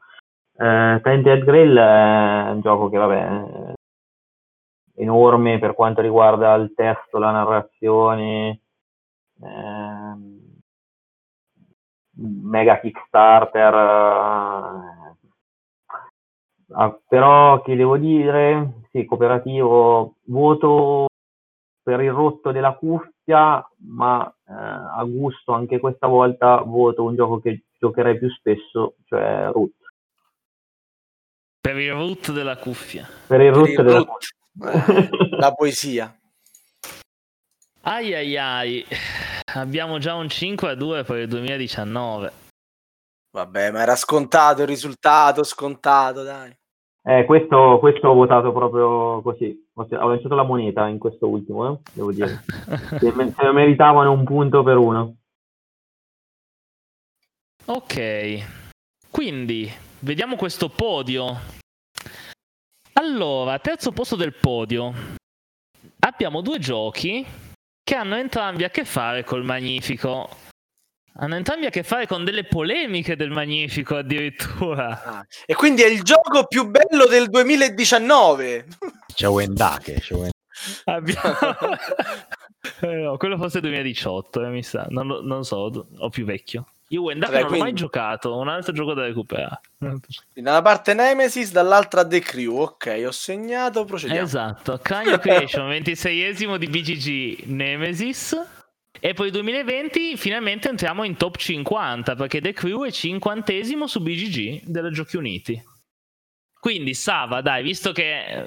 [0.57, 3.73] Eh, Tainted Grail è un gioco che, vabbè, è
[4.97, 8.61] enorme per quanto riguarda il testo, la narrazione,
[9.43, 10.41] ehm,
[12.53, 13.75] mega Kickstarter.
[13.75, 15.04] Eh,
[17.07, 21.07] però che devo dire, sì, cooperativo, voto
[21.83, 27.41] per il rotto della cuffia, ma eh, a gusto anche questa volta voto un gioco
[27.41, 29.72] che giocherei più spesso, cioè Root.
[31.61, 33.07] Per il root della cuffia.
[33.27, 34.07] Per il root della root.
[34.07, 34.39] cuffia.
[34.55, 36.18] Eh, la poesia.
[37.83, 38.87] Ai ai ai.
[39.55, 42.33] Abbiamo già un 5 a 2 per il 2019.
[43.31, 46.57] Vabbè, ma era scontato il risultato, scontato, dai.
[47.07, 49.69] Eh, questo, questo, ho votato proprio così.
[49.75, 51.79] Ho lanciato la moneta in questo ultimo, eh?
[51.93, 52.43] devo dire.
[52.99, 55.17] se, se meritavano un punto per uno.
[57.67, 58.39] Ok.
[59.11, 61.37] Quindi, vediamo questo podio.
[62.95, 64.93] Allora, terzo posto del podio.
[66.01, 67.25] Abbiamo due giochi
[67.83, 70.29] che hanno entrambi a che fare col Magnifico.
[71.17, 75.03] Hanno entrambi a che fare con delle polemiche del Magnifico addirittura.
[75.05, 78.67] Ah, e quindi è il gioco più bello del 2019.
[79.15, 80.01] C'è Wendake.
[80.01, 80.33] C'è Wendake.
[80.85, 81.37] Abbiamo...
[82.81, 84.87] eh, no, quello forse 2018, eh, mi sa.
[84.89, 86.67] Non, non so, ho più vecchio.
[86.89, 87.59] Io Wendake non quindi...
[87.59, 89.61] l'ho mai giocato, un altro gioco da recuperare.
[89.79, 89.99] Da
[90.35, 92.57] una parte Nemesis, dall'altra The Crew.
[92.57, 94.21] Ok, ho segnato, procediamo.
[94.21, 98.37] Esatto, Crime Creation, 26esimo di BGG Nemesis.
[99.07, 103.53] E poi 2020 finalmente entriamo in top 50 perché The Crew è 50
[103.87, 105.63] su BGG della Giochi Uniti.
[106.59, 108.47] Quindi Sava, dai, visto che...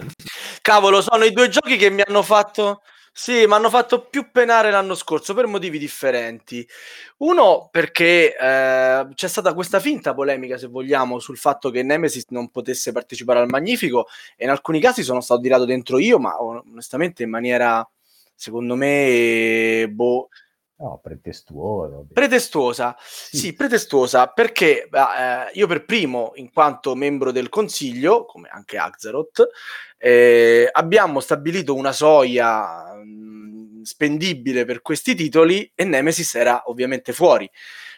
[0.63, 2.81] Cavolo, sono i due giochi che mi hanno fatto
[3.11, 6.67] sì, mi hanno fatto più penare l'anno scorso per motivi differenti.
[7.17, 12.49] Uno perché eh, c'è stata questa finta polemica, se vogliamo, sul fatto che Nemesis non
[12.49, 17.21] potesse partecipare al Magnifico e in alcuni casi sono stato tirato dentro io, ma onestamente
[17.21, 17.87] in maniera,
[18.33, 20.29] secondo me, boh,
[20.79, 22.03] No, pretestuosa.
[22.13, 23.37] Pretestuosa, sì.
[23.37, 29.47] sì, pretestuosa perché eh, io per primo, in quanto membro del consiglio, come anche Axeroth,
[29.97, 37.11] eh, abbiamo stabilito una soglia mh, mm, spendibile per questi titoli e Nemesis era ovviamente
[37.11, 37.49] fuori.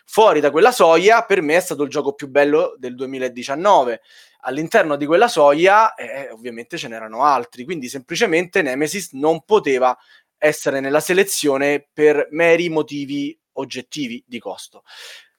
[0.05, 3.99] Fuori da quella soglia, per me è stato il gioco più bello del 2019.
[4.43, 9.95] All'interno di quella soglia, eh, ovviamente ce n'erano altri, quindi semplicemente Nemesis non poteva
[10.39, 14.83] essere nella selezione per meri motivi oggettivi di costo.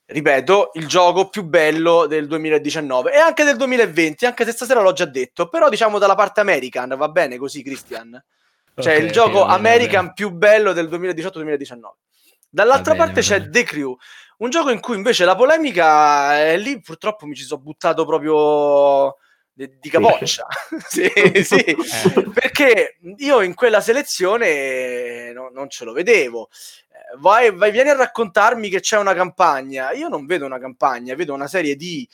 [0.04, 4.92] Ripeto, il gioco più bello del 2019 e anche del 2020, anche se stasera l'ho
[4.92, 8.22] già detto, però diciamo dalla parte American, va bene così Christian?
[8.74, 10.12] Cioè okay, il gioco okay, American bene.
[10.14, 11.78] più bello del 2018-2019.
[12.48, 13.96] Dall'altra bene, parte c'è The Crew,
[14.38, 19.16] un gioco in cui invece la polemica è lì purtroppo mi ci sono buttato proprio
[19.78, 20.46] di capoccia.
[20.88, 21.10] sì,
[21.44, 22.30] sì, eh.
[22.32, 26.48] perché io in quella selezione no, non ce lo vedevo.
[26.88, 29.92] Eh, vai, vai, vieni a raccontarmi che c'è una campagna.
[29.92, 32.08] Io non vedo una campagna, vedo una serie di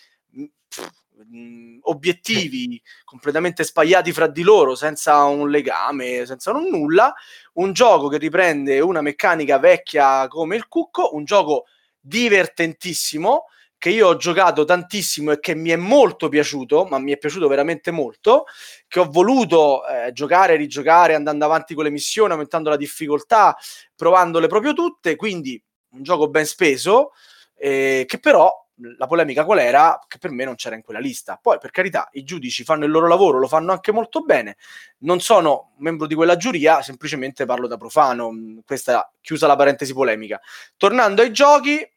[0.69, 0.91] pff,
[1.35, 7.15] mm, obiettivi completamente spagliati fra di loro, senza un legame, senza un nulla.
[7.55, 11.67] Un gioco che riprende una meccanica vecchia come il cucco, un gioco
[12.01, 13.47] divertentissimo
[13.79, 17.49] che io ho giocato tantissimo e che mi è molto piaciuto, ma mi è piaciuto
[17.49, 18.45] veramente molto,
[18.89, 23.57] che ho voluto eh, giocare, rigiocare, andando avanti con le missioni, aumentando la difficoltà,
[23.95, 27.13] provandole proprio tutte, quindi un gioco ben speso,
[27.55, 28.51] eh, che però
[28.99, 29.99] la polemica qual era?
[30.07, 31.39] Che per me non c'era in quella lista.
[31.41, 34.57] Poi, per carità, i giudici fanno il loro lavoro, lo fanno anche molto bene.
[34.99, 38.31] Non sono membro di quella giuria, semplicemente parlo da profano.
[38.65, 40.41] Questa chiusa la parentesi polemica.
[40.77, 41.89] Tornando ai giochi,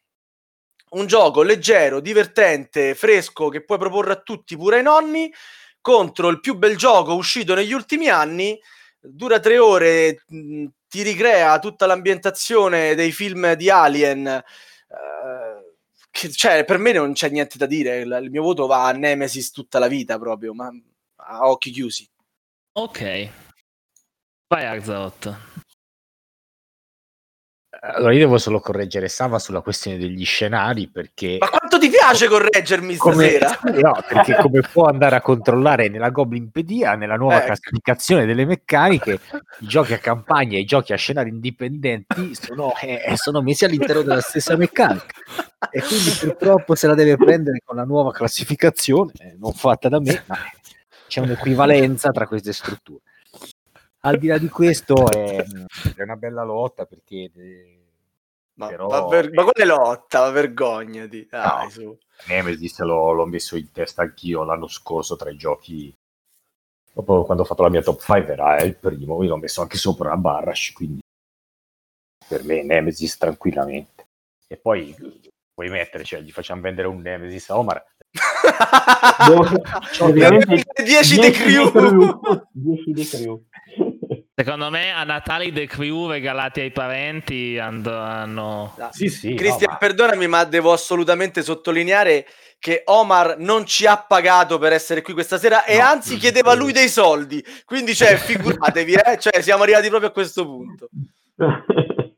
[0.91, 5.31] un gioco leggero, divertente, fresco che puoi proporre a tutti, pure ai nonni,
[5.81, 8.59] contro il più bel gioco uscito negli ultimi anni.
[8.99, 14.43] Dura tre ore, mh, ti ricrea tutta l'ambientazione dei film di Alien.
[14.87, 15.69] Uh,
[16.09, 17.99] che, cioè, per me non c'è niente da dire.
[17.99, 20.69] Il, il, mio voto va a Nemesis tutta la vita, proprio, ma
[21.15, 22.09] a occhi chiusi.
[22.73, 23.29] Ok.
[24.47, 25.58] Vai, Arzot.
[27.81, 31.37] Allora, io devo solo correggere Sava sulla questione degli scenari perché.
[31.39, 33.55] Ma quanto ti piace correggermi stasera?
[33.61, 37.45] Come, no, perché come può andare a controllare nella Goblinpedia, nella nuova ecco.
[37.45, 39.19] classificazione delle meccaniche,
[39.59, 44.01] i giochi a campagna e i giochi a scenari indipendenti sono, eh, sono messi all'interno
[44.01, 45.05] della stessa meccanica.
[45.71, 50.01] E quindi purtroppo se la deve prendere con la nuova classificazione, eh, non fatta da
[50.01, 50.37] me, ma
[51.07, 53.03] c'è un'equivalenza tra queste strutture
[54.01, 55.43] al di là di questo è,
[55.95, 57.31] è, una bella lotta perché
[58.53, 60.19] Ma, Però- ma, ver- ma quale lotta?
[60.21, 61.27] Ma vergognati.
[61.29, 61.69] Dai, No.
[61.69, 61.97] su.
[62.27, 65.95] Nemesis l'ho, l'ho messo in testa anch'io l'anno scorso tra i giochi.
[66.91, 69.77] Dopo quando ho fatto la mia top 5 era il primo, io l'ho messo anche
[69.77, 70.99] sopra a Barrash, quindi
[72.27, 74.07] per me Nemesis tranquillamente.
[74.47, 74.93] E poi
[75.53, 77.85] puoi mettere, cioè gli facciamo vendere un Nemesis a Omar.
[80.01, 82.19] Ovviamente 10 di crew.
[82.51, 83.45] 10 di crew.
[84.39, 88.73] Secondo me a Natale i The Crew regalati ai parenti andranno...
[88.77, 88.89] No.
[88.91, 89.33] Sì, sì.
[89.33, 92.25] Cristian, no, ma- perdonami, ma devo assolutamente sottolineare
[92.57, 95.83] che Omar non ci ha pagato per essere qui questa sera e No.
[95.83, 97.43] anzi chiedeva lui dei soldi.
[97.65, 98.15] Quindi, cioè,
[98.71, 99.19] figuratevi, eh?
[99.19, 100.87] cioè, siamo arrivati proprio a questo punto.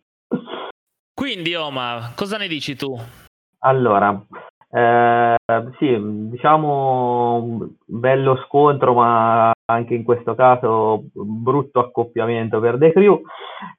[1.12, 2.96] Quindi Omar, cosa ne dici tu?
[3.64, 4.24] Allora,
[4.72, 5.36] eh,
[5.80, 5.98] sì,
[6.30, 13.22] diciamo un bello scontro, ma anche in questo caso brutto accoppiamento per The Crew.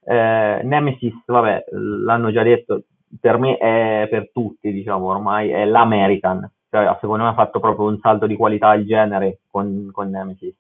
[0.05, 2.85] Eh, Nemesis, vabbè, l'hanno già detto,
[3.21, 6.51] per me è per tutti, diciamo, ormai è l'American.
[6.71, 10.57] Cioè, secondo me ha fatto proprio un salto di qualità il genere con, con Nemesis.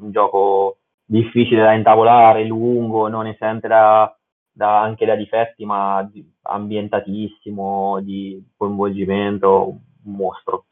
[0.00, 4.14] Un gioco difficile da intavolare, lungo, non esente da,
[4.50, 6.08] da- anche da difetti, ma
[6.42, 9.68] ambientatissimo, di coinvolgimento,
[10.04, 10.64] un mostro.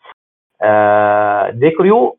[0.57, 2.17] Eh, The Crew,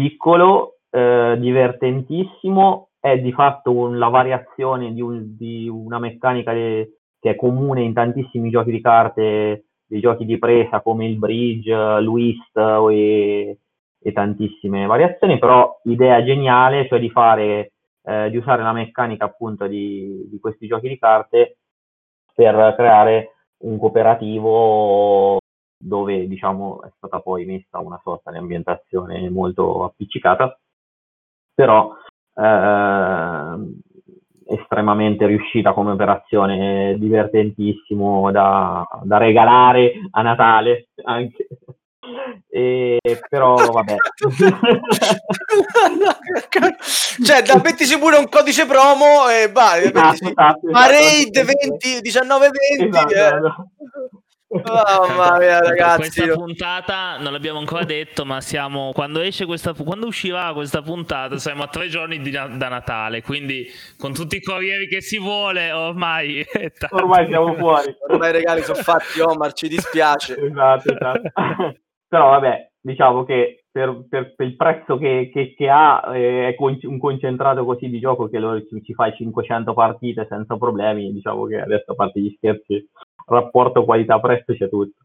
[0.00, 6.94] piccolo, eh, divertentissimo, è di fatto un- la variazione di, un- di una meccanica de-
[7.20, 11.72] che è comune in tantissimi giochi di carte, dei giochi di presa come il bridge,
[12.00, 12.56] l'Wist
[12.90, 13.58] e,
[14.02, 17.72] e tantissime variazioni, però idea geniale, cioè di fare
[18.04, 21.58] eh, di usare la meccanica appunto di, di questi giochi di carte
[22.34, 23.34] per creare
[23.64, 25.39] un cooperativo
[25.82, 30.58] dove diciamo è stata poi messa una sorta di ambientazione molto appiccicata,
[31.54, 31.96] però
[32.34, 33.54] eh,
[34.46, 41.46] estremamente riuscita come operazione, divertentissimo da, da regalare a Natale anche.
[42.48, 43.94] E, però vabbè.
[47.22, 49.84] cioè, da mettici pure un codice promo e vai.
[49.84, 51.44] Esatto, esatto, esatto.
[51.44, 52.88] 20, 19, 20.
[52.88, 53.38] Esatto, eh.
[54.52, 55.06] Esatto.
[55.08, 56.10] Mamma mia, ragazzi.
[56.20, 61.36] Questa puntata non l'abbiamo ancora detto, ma siamo quando esce questa quando uscirà questa puntata,
[61.38, 63.66] siamo a tre giorni di da Natale, quindi
[63.98, 66.44] con tutti i corrieri che si vuole, ormai.
[66.90, 67.94] Ormai siamo fuori.
[68.08, 70.36] Ormai i regali sono fatti, Omar, ci dispiace.
[70.40, 71.30] esatto, esatto.
[72.08, 76.54] Però vabbè, diciamo che per, per- per il prezzo che, che- che ha eh, è
[76.56, 81.12] con- un concentrato così di gioco che lo- ci, ci fai 500 partite senza problemi,
[81.12, 82.84] diciamo che adesso a parte gli scherzi,
[83.34, 85.04] rapporto qualità-prezzo c'è tutto.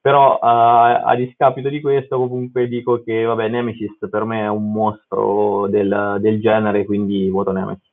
[0.00, 4.70] Però eh, a discapito di questo comunque dico che vabbè, Nemesis per me è un
[4.70, 7.92] mostro del, del genere, quindi voto Nemesis.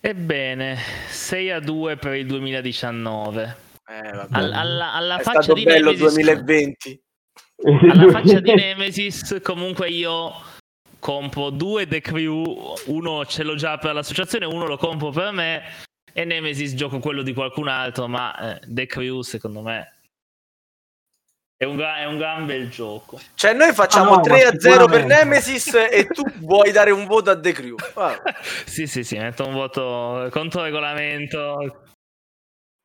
[0.00, 0.76] Ebbene,
[1.08, 3.56] 6 a 2 per il 2019.
[3.86, 4.28] Eh, vabbè.
[4.30, 7.02] Al- alla, alla È faccia stato di bello Nemesis, 2020.
[7.90, 10.32] alla faccia di Nemesis, comunque io
[10.98, 15.62] compro due The Crew, uno ce l'ho già per l'associazione, uno lo compro per me
[16.16, 19.94] e Nemesis gioco quello di qualcun altro, ma eh, The Crew secondo me
[21.56, 23.20] è un, è un gran bel gioco.
[23.34, 25.04] Cioè, noi facciamo Ah, no, 3 ma a 0 per.
[25.06, 27.76] Nemesis e tu vuoi dare un voto a The Crew.
[27.94, 28.34] Vabbè.
[28.64, 31.83] sì, sì, sì, metto un voto contro regolamento.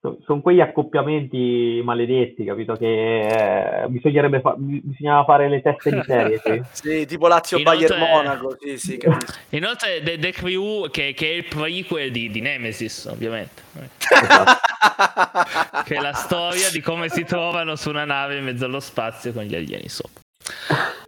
[0.01, 2.73] Sono quegli accoppiamenti maledetti, capito?
[2.73, 6.41] Che eh, bisognerebbe fa- bisognava fare le teste di serie.
[6.43, 6.61] sì.
[6.89, 8.55] Sì, tipo Lazio Inoltre- Bayern Monaco.
[8.59, 9.37] Sì, sì, capisco.
[9.49, 13.61] Inoltre The, The Crew che, che è il prequel di, di Nemesis, ovviamente.
[15.83, 19.33] che è la storia di come si trovano su una nave in mezzo allo spazio
[19.33, 20.21] con gli alieni sopra.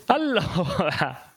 [0.08, 1.31] Allora,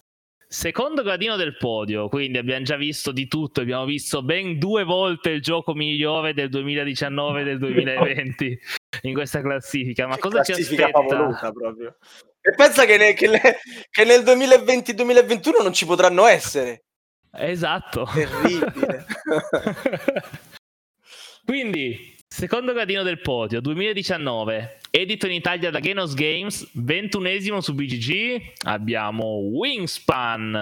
[0.54, 5.30] secondo gradino del podio, quindi abbiamo già visto di tutto, abbiamo visto ben due volte
[5.30, 8.58] il gioco migliore del 2019 e del 2020
[9.02, 10.06] in questa classifica.
[10.06, 11.08] Ma Che cosa ci classifica aspetta?
[11.16, 11.96] favolosa proprio.
[12.40, 13.56] E pensa che, ne- che ne-
[13.90, 16.84] che nel 2020-2021 non ci potranno essere.
[17.32, 18.08] Esatto.
[18.14, 19.06] Terribile.
[21.44, 28.64] Quindi, secondo gradino del podio, 2019, edito in Italia da Genos Games, 21esimo su BGG,
[28.64, 30.54] abbiamo Wingspan.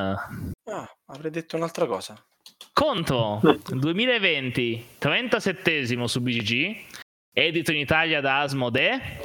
[0.65, 2.23] Ah, avrei detto un'altra cosa.
[2.75, 6.77] Contro, 2020, 37esimo su BGG,
[7.33, 9.23] edito in Italia da Asmodee,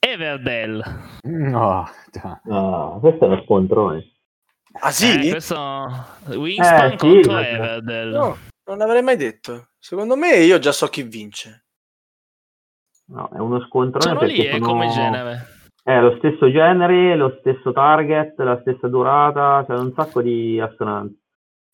[0.00, 0.82] Everdell.
[1.22, 1.88] No.
[2.48, 4.12] Ah, questo è uno scontrone.
[4.80, 5.28] Ah sì?
[5.28, 5.56] Eh, questo
[6.26, 7.48] Wingspan Eh, sì, contro guarda.
[7.48, 8.10] Everdell.
[8.10, 9.68] No, non l'avrei mai detto.
[9.78, 11.65] Secondo me io già so chi vince.
[13.08, 14.66] No, è uno scontrone Sono lì, perché eh, sono...
[14.66, 15.46] come genere.
[15.82, 21.16] È lo stesso genere, lo stesso target, la stessa durata, c'è un sacco di assonanti.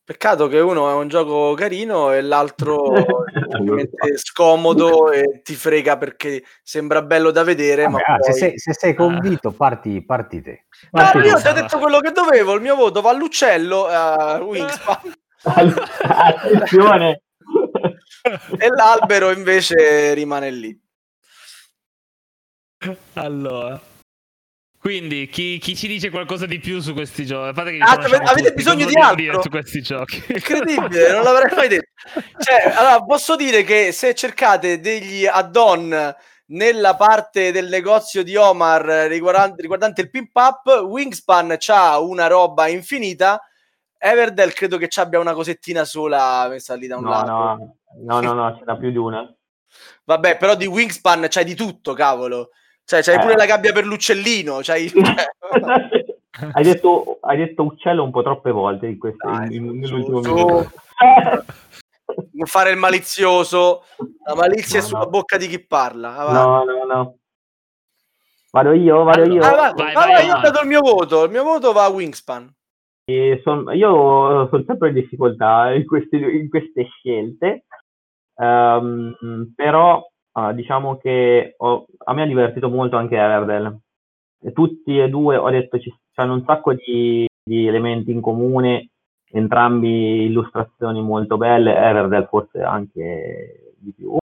[0.04, 6.42] Peccato che uno è un gioco carino e l'altro è scomodo e ti frega perché
[6.62, 7.84] sembra bello da vedere.
[7.84, 8.32] Vabbè, ma ah, poi...
[8.32, 10.66] se, sei, se, sei, convinto, parti, parti te.
[10.90, 12.54] Parti no, io ti ho detto quello che dovevo.
[12.54, 15.14] Il mio voto va all'uccello a uh, Wingspan.
[16.02, 17.22] Attenzione!
[18.58, 20.78] e l'albero invece rimane lì.
[23.14, 23.80] Allora,
[24.82, 27.56] quindi chi, chi, ci dice qualcosa di più su questi giochi?
[27.80, 30.16] Ah, avete tutti, bisogno di altro su questi giochi.
[30.26, 31.92] Incredibile, non l'avrei mai detto.
[32.36, 36.12] Cioè, allora, posso dire che se cercate degli add-on
[36.46, 42.66] nella parte del negozio di Omar riguardante, riguardante il pimp up, Wingspan c'ha una roba
[42.66, 43.40] infinita.
[43.96, 47.30] Everdell credo che ci abbia una cosettina sola messa lì da un no, lato.
[47.30, 49.32] No, no, no, no, ce n'ha più di una.
[50.06, 52.50] Vabbè, però di Wingspan c'hai di tutto, cavolo.
[52.92, 53.20] Cioè, c'hai eh.
[53.20, 54.58] pure la gabbia per l'uccellino.
[54.60, 54.92] C'hai...
[56.52, 60.68] hai, detto, hai detto uccello un po' troppe volte in queste, Dai, in, nell'ultimo su,
[62.32, 63.84] Non fare il malizioso.
[64.26, 65.08] La malizia no, è sulla no.
[65.08, 66.16] bocca di chi parla.
[66.16, 66.38] Avanti.
[66.38, 67.16] No, no, no.
[68.50, 69.42] Vado io, vado io.
[69.42, 71.24] Ah, vai, vai, vai, vai, io ho dato il mio voto.
[71.24, 72.54] Il mio voto va a Wingspan.
[73.42, 77.64] Son, io sono sempre in difficoltà in queste, in queste scelte,
[78.34, 79.14] um,
[79.56, 80.02] però
[80.32, 83.78] uh, diciamo che ho, a me ha divertito molto anche Everdell.
[84.44, 88.90] E tutti e due ho detto ci hanno un sacco di, di, elementi in comune,
[89.30, 94.16] entrambi illustrazioni molto belle, Everdell forse anche di più.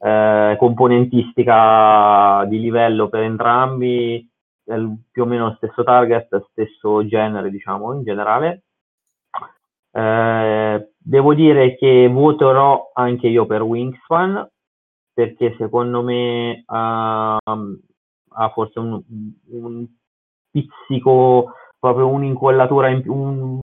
[0.00, 4.28] Eh, componentistica di livello per entrambi,
[5.10, 8.62] più o meno stesso target, stesso genere, diciamo, in generale.
[9.90, 14.48] Eh, devo dire che voterò anche io per Wingspan
[15.18, 19.02] perché secondo me ha, ha forse un,
[19.48, 19.84] un,
[20.48, 23.58] pizzico, proprio un'incollatura in più, un,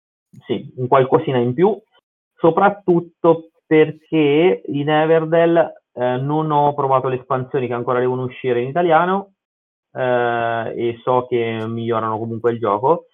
[0.47, 1.77] sì, un qualcosina in più,
[2.37, 5.57] soprattutto perché in Everdell
[5.93, 9.33] eh, non ho provato le espansioni che ancora devono uscire in italiano
[9.93, 13.07] eh, e so che migliorano comunque il gioco,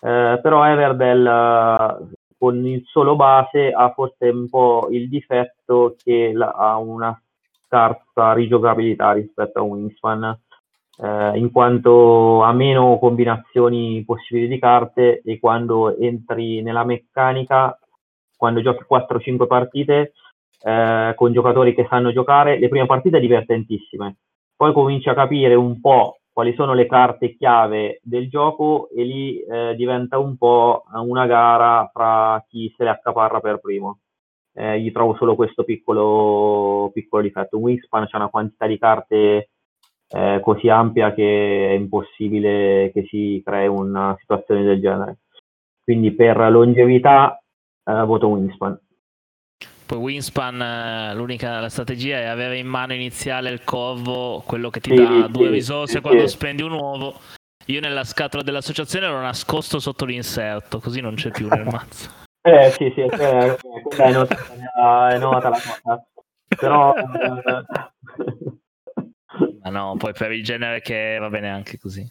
[0.00, 6.32] eh, però Everdell eh, con il solo base ha forse un po' il difetto che
[6.32, 7.16] la, ha una
[7.68, 10.40] scarsa rigiocabilità rispetto a Wingspan,
[11.00, 17.78] eh, in quanto ha meno combinazioni possibili di carte e quando entri nella meccanica,
[18.36, 20.12] quando giochi 4-5 partite
[20.62, 24.16] eh, con giocatori che sanno giocare, le prime partite divertentissime,
[24.56, 29.40] poi cominci a capire un po' quali sono le carte chiave del gioco e lì
[29.40, 33.98] eh, diventa un po' una gara fra chi se le accaparra per primo
[34.58, 37.58] eh, gli trovo solo questo piccolo, piccolo difetto.
[37.58, 39.50] Wingspan c'è una quantità di carte
[40.08, 45.18] eh, così ampia che è impossibile che si crei una situazione del genere.
[45.84, 47.40] Quindi per longevità
[47.84, 48.80] eh, voto Wingspan.
[49.86, 54.80] Poi Wingspan, eh, l'unica la strategia è avere in mano iniziale il corvo, quello che
[54.80, 57.14] ti sì, dà sì, due risorse sì, quando spendi un uovo.
[57.66, 62.26] Io nella scatola dell'associazione l'ho nascosto sotto l'inserto, così non c'è più nel mazzo.
[62.40, 63.56] Eh sì, sì, quella
[63.96, 64.36] è nota,
[65.10, 66.06] è nota la cosa.
[66.48, 66.94] Però...
[66.94, 67.64] Eh,
[69.62, 72.08] Ma no, poi per il genere che va bene anche così.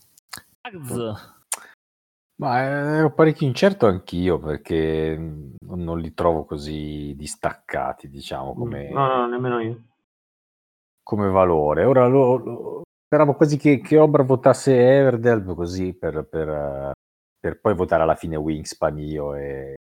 [2.40, 8.90] Ma ero parecchio incerto anch'io perché non li trovo così distaccati, diciamo, come...
[8.90, 9.82] No, no, nemmeno io.
[11.02, 11.84] Come valore.
[11.84, 16.92] Ora lo, lo, speravo quasi che, che Obra votasse Everdell così per, per,
[17.40, 19.76] per, poi votare alla fine Wingspan io e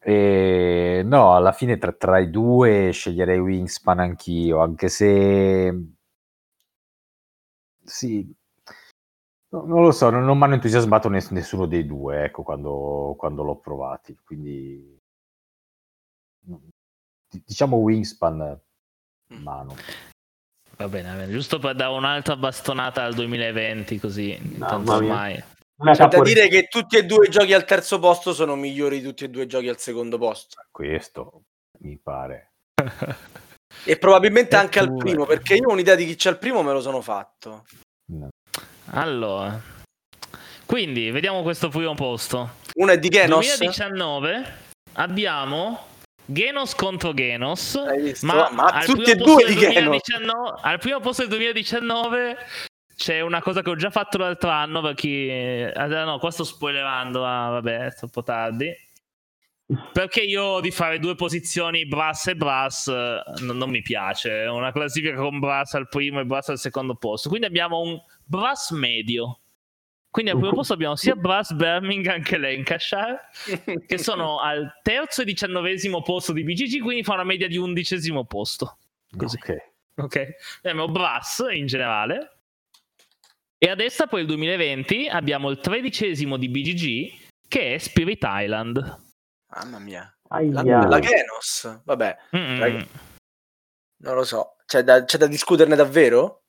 [0.00, 5.74] e, no, alla fine tra, tra, i due sceglierei Wingspan anch'io, anche se
[7.82, 8.34] sì,
[9.48, 13.14] no, non lo so, non, non mi hanno entusiasmato ness- nessuno dei due, ecco, quando,
[13.16, 14.94] quando l'ho provati, quindi
[17.44, 18.60] diciamo Wingspan
[19.28, 19.74] mano.
[20.76, 25.42] Va bene, va bene, giusto per dare un'altra bastonata al 2020, così no, tanto ormai.
[25.78, 29.06] C'è da dire che tutti e due i giochi al terzo posto sono migliori di
[29.06, 30.56] tutti e due i giochi al secondo posto.
[30.70, 31.42] Questo
[31.80, 32.52] mi pare.
[33.84, 34.90] e probabilmente e anche pure.
[34.90, 37.64] al primo, perché io ho un'idea di chi c'è al primo me lo sono fatto.
[38.12, 38.28] No.
[38.90, 39.60] Allora,
[40.66, 42.56] quindi vediamo questo primo posto.
[42.74, 43.46] Uno è di Genos.
[43.58, 44.54] 2019
[44.94, 45.86] abbiamo
[46.26, 47.78] Genos contro Genos,
[48.22, 50.60] ma, ma tutti e due di 2019, Genos.
[50.62, 52.36] Al primo posto del 2019
[52.96, 55.28] c'è una cosa che ho già fatto l'altro anno per chi...
[55.28, 58.74] Eh, no, qua sto spoilerando, ah, vabbè, è troppo tardi.
[59.92, 62.88] Perché io di fare due posizioni Brass e Brass
[63.40, 64.46] non, non mi piace.
[64.46, 67.28] Una classifica con Brass al primo e Brass al secondo posto.
[67.28, 69.40] Quindi abbiamo un Brass medio
[70.16, 73.28] Quindi al primo posto abbiamo sia Brass, Birmingham che Lancashire,
[73.86, 78.24] che sono al terzo e diciannovesimo posto di BGG, quindi fa una media di undicesimo
[78.24, 78.78] posto.
[79.14, 79.36] Così.
[79.36, 79.56] Ok.
[79.96, 82.38] Ok, abbiamo Brass in generale.
[83.58, 88.96] E a destra poi il 2020 abbiamo il tredicesimo di BGG, che è Spirit Island.
[89.54, 90.18] Mamma mia.
[90.30, 92.16] La, la Genos, vabbè.
[92.30, 92.86] Rag-
[93.98, 94.56] non lo so.
[94.64, 96.44] C'è da, c'è da discuterne davvero?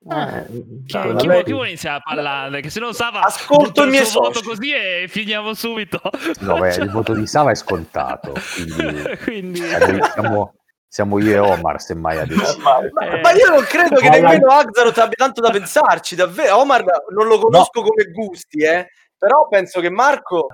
[0.00, 0.46] Eh,
[0.86, 1.16] Chi, vabbè.
[1.16, 2.60] chi vuole, chi vuole iniziare a parlare?
[2.60, 6.00] Che se non Sava Ascolto butta i miei suo voto così e finiamo subito.
[6.40, 10.54] No, beh, il voto di Sava è scontato, quindi Quindi, siamo, siamo-
[10.90, 12.58] siamo io e Omar, semmai adesso.
[12.60, 13.20] Ma, Eh.
[13.20, 16.56] ma io non credo che Vai, nemmeno Axaroth abbia tanto da pensarci, davvero.
[16.58, 18.86] Omar non lo conosco come gusti, eh.
[19.18, 20.46] Però penso che Marco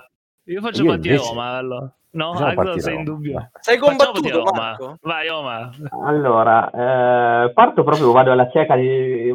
[0.45, 1.55] io faccio Io partire invece- Omar.
[1.57, 1.93] Allora.
[2.15, 3.51] No, Facciamo Agro sei in dubbio.
[3.59, 4.99] sei combattuto, Marco.
[5.03, 5.71] Vai Omar.
[6.05, 6.71] Allora,
[7.47, 8.77] eh, parto proprio, vado alla cieca,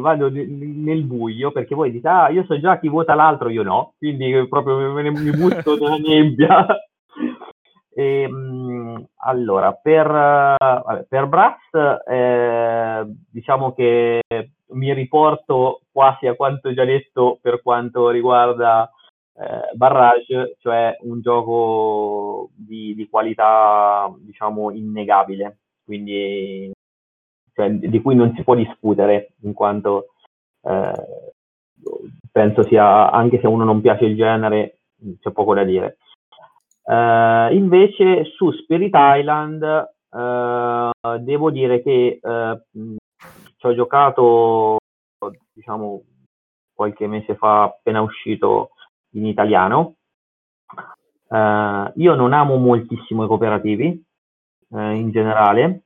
[0.00, 3.92] vado nel buio, perché voi dite, ah, io so già chi vota l'altro, io no,
[3.98, 6.66] quindi proprio me ne, mi butto nella nebbia.
[7.92, 11.58] E, mh, allora, per, vabbè, per Brass,
[12.08, 14.20] eh, diciamo che
[14.68, 18.88] mi riporto quasi a quanto già detto per quanto riguarda
[19.40, 26.70] eh, Barrage, cioè un gioco di, di qualità, diciamo, innegabile, quindi
[27.54, 30.08] cioè, di cui non si può discutere, in quanto
[30.62, 31.32] eh,
[32.30, 34.80] penso sia, anche se uno non piace il genere,
[35.20, 35.96] c'è poco da dire.
[36.84, 39.62] Eh, invece su Spirit Island
[40.12, 40.90] eh,
[41.20, 44.78] devo dire che eh, ci ho giocato
[45.52, 46.02] diciamo
[46.74, 48.70] qualche mese fa appena uscito
[49.12, 49.94] in italiano
[51.32, 54.04] Eh, io non amo moltissimo i cooperativi
[54.72, 55.82] eh, in generale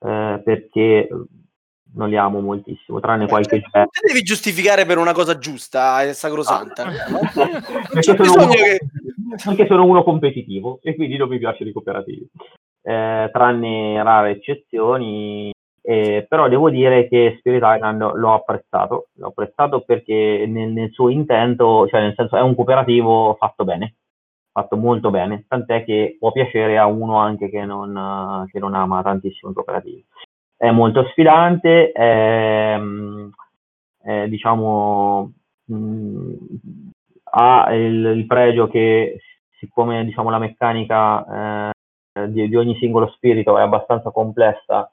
[0.00, 1.08] eh, perché
[1.94, 6.02] non li amo moltissimo tranne qualche Cioè, genere te devi giustificare per una cosa giusta
[6.02, 6.84] e sacrosanta.
[7.92, 8.80] perché, c'è sono uno, che-
[9.44, 12.26] perché sono uno competitivo e quindi non mi piacciono i cooperativi,
[12.82, 15.52] Eh, tranne rare eccezioni.
[15.82, 21.08] Eh, però devo dire che Spirit Island l'ho apprezzato, l'ho apprezzato perché nel, nel suo
[21.08, 23.96] intento, cioè nel senso è un cooperativo fatto bene,
[24.52, 29.02] fatto molto bene, tant'è che può piacere a uno anche che non, che non ama
[29.02, 30.04] tantissimo i cooperativi.
[30.56, 33.28] È molto sfidante, è, mm,
[34.02, 35.32] è, diciamo,
[35.64, 36.32] mh,
[37.34, 39.20] ha il, il pregio che
[39.58, 44.92] siccome diciamo, la meccanica eh, di, di ogni singolo spirito è abbastanza complessa,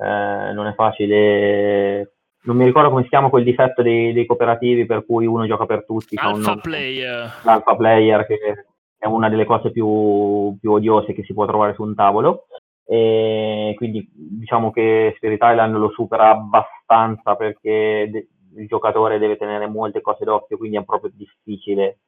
[0.00, 2.14] eh, non è facile.
[2.42, 5.66] Non mi ricordo come si chiama quel difetto dei, dei cooperativi per cui uno gioca
[5.66, 6.16] per tutti.
[6.16, 7.30] Alpha nome- player.
[7.44, 8.64] l'alpha player, che
[8.96, 12.46] è una delle cose più, più odiose che si può trovare su un tavolo.
[12.86, 19.68] E quindi diciamo che Spirit Island lo supera abbastanza perché de- il giocatore deve tenere
[19.68, 21.98] molte cose d'occhio, quindi è proprio difficile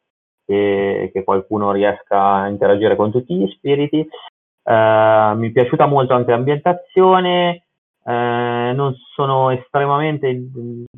[0.45, 4.01] che, che qualcuno riesca a interagire con tutti gli spiriti.
[4.01, 7.67] Eh, mi è piaciuta molto anche l'ambientazione.
[8.05, 10.49] Eh, non sono estremamente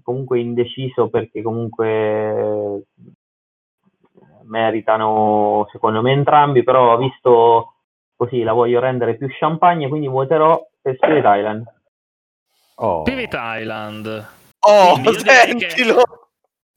[0.02, 2.84] comunque indeciso perché comunque
[4.44, 7.74] meritano secondo me entrambi, però visto
[8.16, 11.72] così la voglio rendere più champagne, quindi voterò per Spirit Island.
[12.76, 14.28] Oh, Spirit Island.
[14.60, 16.02] Oh, Quindi sentilo!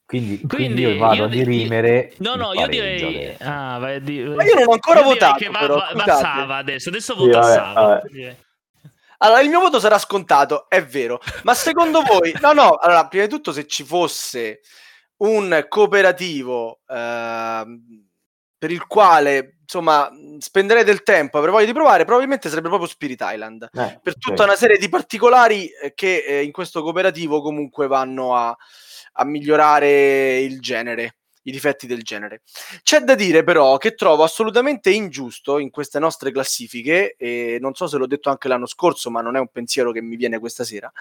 [0.04, 2.14] quindi, quindi Quindi io vado io a di- dirimere.
[2.18, 3.34] No, no, io direi.
[3.40, 6.12] Ah, vai di- Ma io non ho ancora io votato, va, però, va- va.
[6.12, 6.88] Sava adesso.
[6.88, 7.80] Adesso Sì, vota vabbè, Sava.
[7.86, 8.36] vabbè.
[9.18, 11.20] Allora, il mio voto sarà scontato, è vero.
[11.42, 12.34] Ma secondo voi...
[12.40, 14.60] No, no, allora, prima di tutto, se ci fosse
[15.18, 18.06] un cooperativo ehm,
[18.56, 23.20] per il quale, insomma, spenderei del tempo, avrei voglia di provare, probabilmente sarebbe proprio Spirit
[23.24, 23.68] Island.
[23.72, 28.36] Eh, per tutta una serie di particolari eh, che eh, in questo cooperativo comunque vanno
[28.36, 28.56] a,
[29.12, 31.17] a migliorare il genere,
[31.48, 32.42] i difetti del genere.
[32.82, 37.86] C'è da dire però che trovo assolutamente ingiusto in queste nostre classifiche, e non so
[37.86, 40.64] se l'ho detto anche l'anno scorso, ma non è un pensiero che mi viene questa
[40.64, 40.92] sera,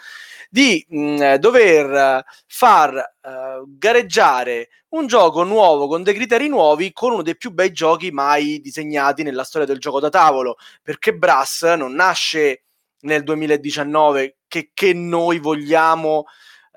[0.50, 7.22] di mh, dover far eh, gareggiare un gioco nuovo con dei criteri nuovi con uno
[7.22, 11.94] dei più bei giochi mai disegnati nella storia del gioco da tavolo perché Brass non
[11.94, 12.64] nasce
[13.02, 16.26] nel 2019 che, che noi vogliamo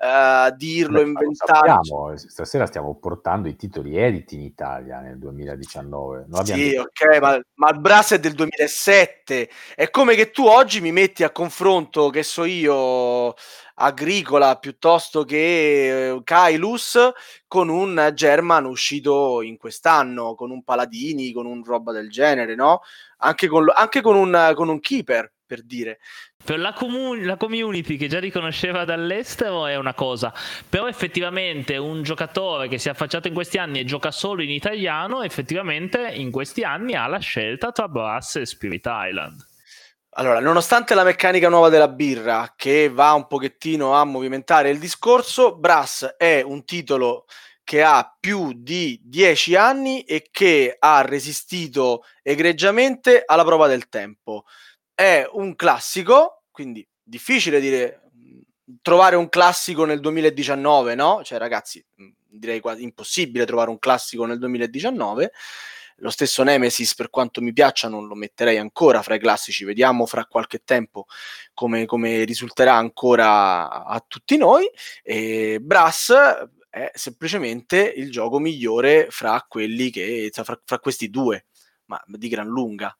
[0.03, 1.69] eh, dirlo, Beh, ma lo inventarci.
[1.69, 6.25] sappiamo, stasera stiamo portando i titoli editi in Italia nel 2019.
[6.27, 9.49] Non abbiamo Sì, ok, ma, ma il Brass è del 2007.
[9.75, 13.35] È come che tu oggi mi metti a confronto, che so io,
[13.75, 16.97] Agricola piuttosto che eh, Kailus
[17.47, 22.81] con un German uscito in quest'anno, con un Paladini, con un roba del genere, no?
[23.17, 25.99] Anche con, anche con un, con un Keeper, per dire.
[26.41, 30.33] Per la, comu- la, community che già riconosceva dall'estero è una cosa,
[30.69, 34.49] però effettivamente un giocatore che si è affacciato in questi anni e gioca solo in
[34.49, 39.45] italiano, effettivamente in questi anni ha la scelta tra Brass e Spirit Island.
[40.11, 45.57] Allora, nonostante la meccanica nuova della birra che va un pochettino a movimentare il discorso,
[45.57, 47.25] Brass è un titolo
[47.63, 54.45] che ha più di 10 anni e che ha resistito egregiamente alla prova del tempo.
[55.01, 58.11] È un classico, quindi difficile dire
[58.83, 61.21] trovare un classico nel 2019, no?
[61.23, 61.83] Cioè, ragazzi,
[62.27, 65.31] direi quasi impossibile trovare un classico nel 2019
[66.01, 69.65] lo stesso Nemesis, per quanto mi piaccia, non lo metterei ancora fra i classici.
[69.65, 71.05] Vediamo fra qualche tempo
[71.55, 74.69] come, come risulterà ancora a tutti noi.
[75.01, 76.13] E Brass
[76.69, 81.47] è semplicemente il gioco migliore fra quelli che fra, fra questi due,
[81.85, 82.95] ma di gran lunga.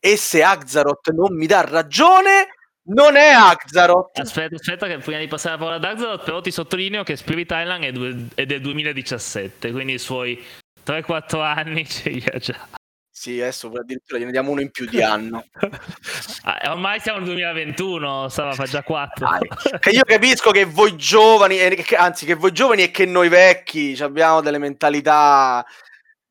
[0.00, 2.48] E se Axaroth non mi dà ragione,
[2.84, 4.18] non è Axaroth.
[4.18, 7.50] Aspetta, aspetta, che prima di passare la parola ad Axaroth, però ti sottolineo che Spirit
[7.50, 10.42] Island è, du- è del 2017, quindi i suoi
[10.84, 12.68] 3-4 anni ce li ha già.
[13.14, 15.44] Sì, adesso addirittura gliene diamo uno in più di anno.
[16.42, 19.26] ah, ormai siamo nel 2021, Sava fa già 4.
[19.26, 19.38] Ah,
[19.90, 21.58] io capisco che voi giovani,
[21.96, 25.64] anzi che voi giovani e che noi vecchi abbiamo delle mentalità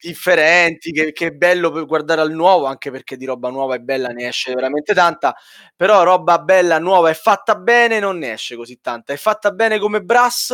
[0.02, 3.80] differenti, che, che, è bello per guardare al nuovo, anche perché di roba nuova e
[3.80, 5.36] bella ne esce veramente tanta,
[5.76, 9.14] però roba bella, nuova e fatta bene non ne esce così tanta.
[9.14, 10.50] È fatta bene come Brass,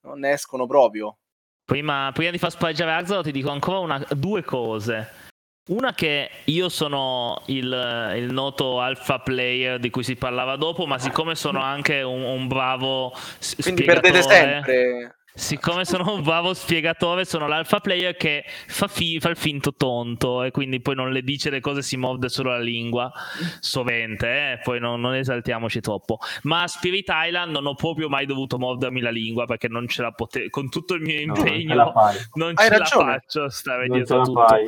[0.00, 1.18] non ne escono proprio.
[1.64, 5.26] Prima, prima di far spaggiare Axel ti dico ancora una, due cose.
[5.68, 10.98] Una che io sono il, il, noto alpha player di cui si parlava dopo, ma
[10.98, 13.12] siccome sono anche un, un bravo
[13.60, 15.17] Quindi perdete sempre.
[15.38, 20.42] Siccome sono un bravo spiegatore, sono l'alpha player che fa, fi- fa, il finto tonto
[20.42, 23.10] e quindi poi non le dice le cose, si morde solo la lingua,
[23.60, 24.60] sovente, eh?
[24.64, 26.18] poi non, non, esaltiamoci troppo.
[26.42, 30.02] Ma a Spirit Island non ho proprio mai dovuto mordermi la lingua perché non ce
[30.02, 31.92] la potevo, con tutto il mio impegno, no,
[32.32, 34.44] non ce la, faccio stare non dietro tutto.
[34.44, 34.66] Fai.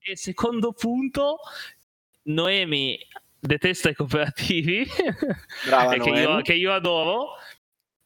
[0.00, 1.38] E secondo punto,
[2.24, 2.98] Noemi
[3.38, 4.84] detesta i cooperativi,
[5.66, 7.36] Brava, che, io, che io adoro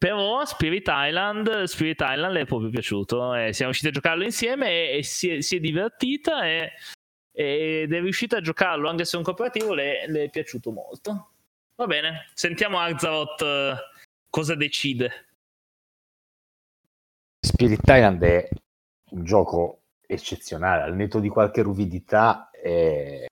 [0.04, 3.34] però Spirit Island, Spirit Island le è proprio piaciuto.
[3.34, 6.72] Eh, siamo riusciti a giocarlo insieme e, e si, è, si, è, divertita e,
[7.32, 9.72] ed è riuscita a giocarlo anche se è un cooperativo.
[9.72, 11.30] Le, le, è piaciuto molto.
[11.76, 13.76] Va bene, sentiamo Arzarot uh,
[14.28, 15.28] cosa decide.
[17.40, 18.46] Spirit Island è
[19.12, 23.24] un gioco eccezionale, al netto di qualche ruvidità è,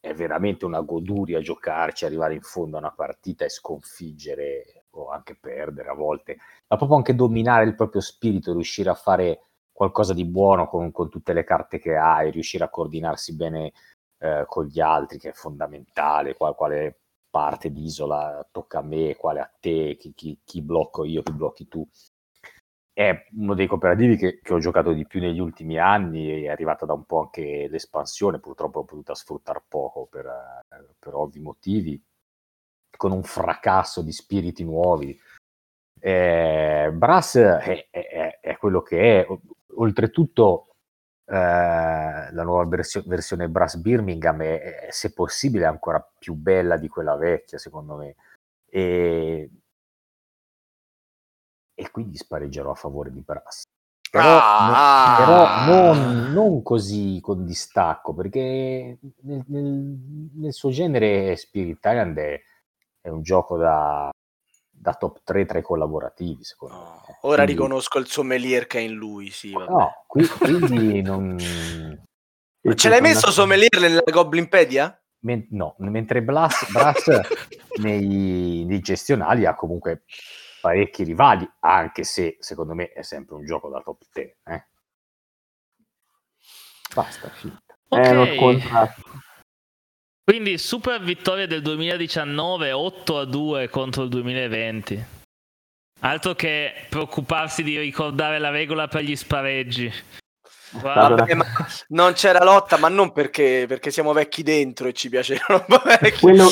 [0.00, 5.36] è veramente una goduria giocarci, arrivare in fondo a una partita e sconfiggere o anche
[5.36, 6.36] perdere a volte,
[6.68, 9.40] ma proprio anche dominare il proprio spirito, riuscire a fare
[9.72, 13.72] qualcosa di buono con, con tutte le carte che hai, riuscire a coordinarsi bene
[14.18, 19.40] eh, con gli altri, che è fondamentale, qual, quale parte d'isola tocca a me, quale
[19.40, 21.86] a te, chi, chi, chi blocco io, chi blocchi tu.
[22.90, 26.86] È uno dei cooperativi che, che, ho giocato di più negli ultimi anni, è arrivata
[26.86, 30.26] da un po' anche l'espansione, purtroppo ho potuto sfruttare poco per,
[30.98, 32.02] per ovvi motivi,
[32.96, 35.18] con un fracasso di spiriti nuovi.
[35.98, 39.26] Eh, Brass è, è, è, quello che è,
[39.74, 40.68] oltretutto
[41.28, 46.88] eh, la nuova versio- versione Brass Birmingham è, è, se possibile ancora più bella di
[46.88, 48.14] quella vecchia secondo me
[48.68, 49.50] e,
[51.74, 53.64] e quindi spareggerò a favore di Brass
[54.08, 55.16] però, ah!
[55.18, 62.18] no, però non, non, così con distacco perché nel, nel, nel suo genere Spirit Island
[62.18, 62.40] è,
[63.06, 64.10] è un gioco da,
[64.68, 67.16] da top 3 tra i collaborativi, secondo me.
[67.20, 67.52] Ora quindi...
[67.52, 69.52] riconosco il sommelier che è in lui, sì.
[69.52, 69.70] Vabbè.
[69.70, 71.36] No, qui, quindi non...
[72.62, 75.00] Ma ce l'hai messo sommelier nella Goblinpedia?
[75.20, 77.08] Men- no, mentre Brass, Brass
[77.80, 80.02] nei, nei, gestionali ha comunque
[80.60, 84.36] parecchi rivali, anche se secondo me è sempre un gioco da top 10.
[84.46, 84.66] Eh?
[86.92, 87.78] Basta, finita.
[87.88, 88.04] Okay.
[88.04, 89.02] È uno scontrato.
[90.28, 95.04] Quindi super vittoria del 2019, 8 a 2 contro il 2020.
[96.00, 99.88] Altro che preoccuparsi di ricordare la regola per gli spareggi.
[100.82, 101.44] Vabbè, ma
[101.90, 105.64] non c'era lotta, ma non perché, perché siamo vecchi dentro e ci piacevano
[106.00, 106.18] vecchi.
[106.18, 106.50] Quello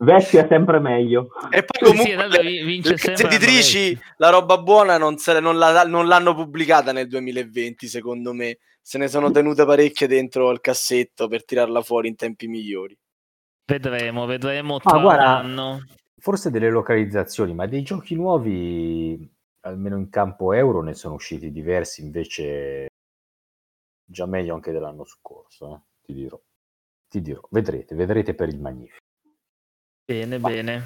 [0.00, 1.28] vecchio è sempre meglio.
[1.48, 5.84] E poi comunque sì, le, vince le editrici la roba buona non, se, non, la,
[5.84, 8.58] non, l'hanno pubblicata nel 2020, secondo me.
[8.82, 12.94] Se ne sono tenute parecchie dentro il cassetto per tirarla fuori in tempi migliori.
[13.66, 15.84] Vedremo, vedremo tra ah, guarda, un anno.
[16.18, 19.30] Forse delle localizzazioni, ma dei giochi nuovi,
[19.60, 22.88] almeno in campo euro, ne sono usciti diversi, invece
[24.04, 25.80] già meglio anche dell'anno scorso, eh?
[26.02, 26.40] ti dirò.
[27.08, 28.98] Ti dirò, vedrete, vedrete per il magnifico.
[30.04, 30.82] Bene, bene.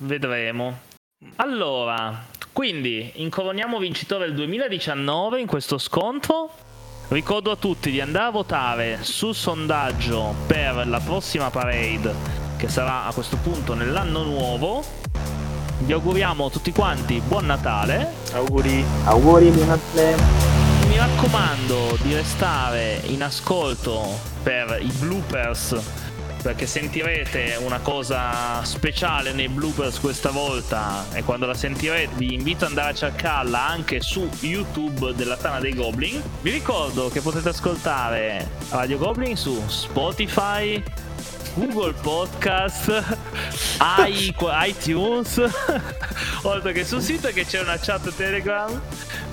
[0.00, 0.78] Vedremo.
[1.36, 6.52] Allora, quindi incoroniamo vincitore del 2019 in questo scontro.
[7.10, 12.14] Ricordo a tutti di andare a votare sul sondaggio per la prossima parade,
[12.58, 14.84] che sarà a questo punto nell'anno nuovo.
[15.78, 18.12] Vi auguriamo tutti quanti buon Natale.
[18.32, 18.84] Auguri.
[19.04, 20.16] Auguri, buon Natale.
[20.86, 24.06] Mi raccomando di restare in ascolto
[24.42, 25.80] per i bloopers
[26.48, 32.64] perché sentirete una cosa speciale nei bloopers questa volta e quando la sentirete vi invito
[32.64, 36.22] ad andare a cercarla anche su YouTube della Tana dei Goblin.
[36.40, 40.82] Vi ricordo che potete ascoltare Radio Goblin su Spotify,
[41.52, 43.18] Google Podcast,
[44.64, 45.42] iTunes,
[46.44, 48.80] oltre che sul sito che c'è una chat Telegram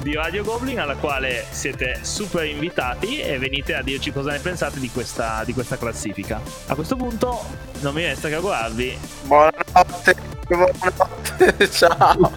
[0.05, 4.79] di Radio Goblin alla quale siete super invitati e venite a dirci cosa ne pensate
[4.79, 6.39] di questa, di questa classifica.
[6.67, 7.43] A questo punto
[7.79, 10.15] non mi resta che augurarvi Buonanotte.
[10.45, 11.69] Buonanotte.
[11.73, 12.31] ciao.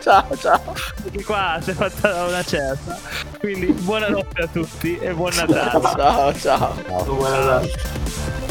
[0.00, 0.74] Ciao, ciao.
[1.00, 2.98] perché qua si è fatta una certa.
[3.38, 5.94] Quindi buonanotte a tutti e buon Natale.
[5.94, 6.74] Ciao, ciao.
[7.04, 8.45] Buon Natale.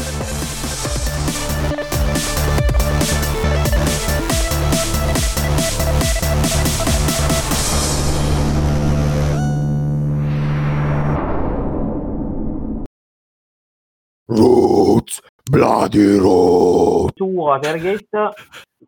[14.36, 17.12] Roots, Bloody Roots.
[17.16, 18.30] Su Watergate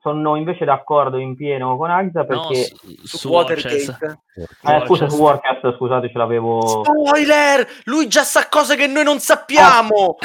[0.00, 2.64] sono invece d'accordo in pieno con Agza No, perché...
[2.64, 4.20] su, Su su Watergate.
[4.62, 6.84] Eh, scusa, su Warcast, scusate, ce l'avevo...
[6.84, 7.66] Spoiler!
[7.84, 10.16] Lui già sa cose che noi non sappiamo.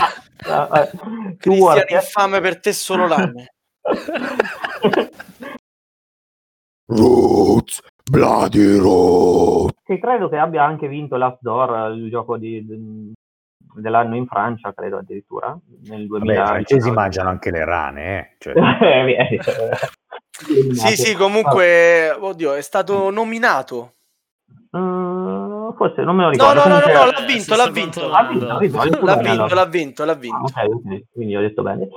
[0.46, 2.06] Ah, eh, su Cristian Warcast...
[2.06, 3.46] infame per te solo l'anno.
[6.86, 9.74] Roots, Bloody Roots.
[9.86, 13.14] Sì, credo che abbia anche vinto Last Door, il gioco di-
[13.76, 16.42] dell'anno in Francia, credo addirittura, nel Vabbè, 2000.
[16.44, 18.36] i francesi mangiano anche le rane, eh.
[18.40, 18.54] Cioè,
[20.74, 23.94] Sì, sì, comunque, oddio, è stato nominato.
[24.76, 26.62] Mm, forse non me lo ricordo.
[26.68, 28.08] no, no, no, no, l'ha Eh, vinto, l'ha vinto.
[28.08, 28.76] L'ha vinto, l'ha vinto,
[29.06, 30.60] l'ha vinto L'ha vinto, Ah, vinto.
[30.60, 31.88] ok, ok, quindi ho detto bene.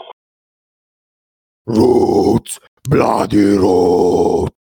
[1.65, 4.55] Roots, Bloody Roots.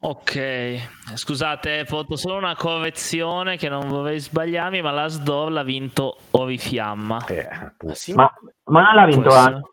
[0.00, 0.78] Ok,
[1.14, 7.24] scusate, porto solo una correzione che non vorrei sbagliarmi, ma Last Door l'ha vinto Orifiamma.
[7.26, 8.12] eh, Ah, sì?
[8.12, 8.32] Ma,
[8.66, 9.70] ma non l'ha vinto l'anno.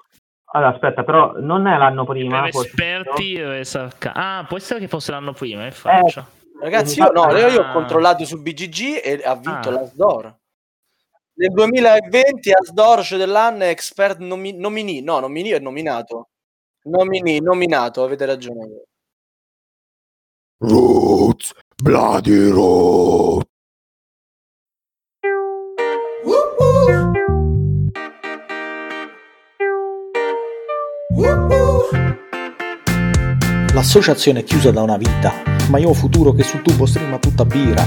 [0.54, 2.42] Allora, aspetta, però non è l'anno prima.
[2.42, 6.26] per esperti Res Arca- Ah, può essere che fosse l'anno prima, in Francia.
[6.60, 7.72] Ragazzi, io, no, io, io ho Ah.
[7.74, 9.72] controllato su BGG e ha vinto Ah.
[9.74, 10.36] l'Asdor.
[11.38, 16.30] Nel 2020 Asdor c'è dell'anno è expert nomi- nominee, no, nominee è nominato.
[16.84, 18.86] Nominee, nominato, avete ragione.
[20.60, 23.44] Roots, Bloody Roots.
[33.74, 35.34] L'associazione è chiusa da una vita,
[35.70, 37.86] ma io ho futuro che sul tubo streama tutta birra.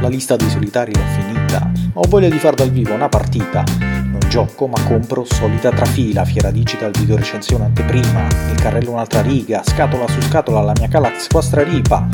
[0.00, 3.87] La lista dei solitari l'ho finita, ho voglia di far dal vivo una partita.
[4.28, 10.06] Gioco, ma compro solita trafila, fiera digital video recensione anteprima, il carrello un'altra riga, scatola
[10.06, 12.06] su scatola la mia Calax Quastra Ripa.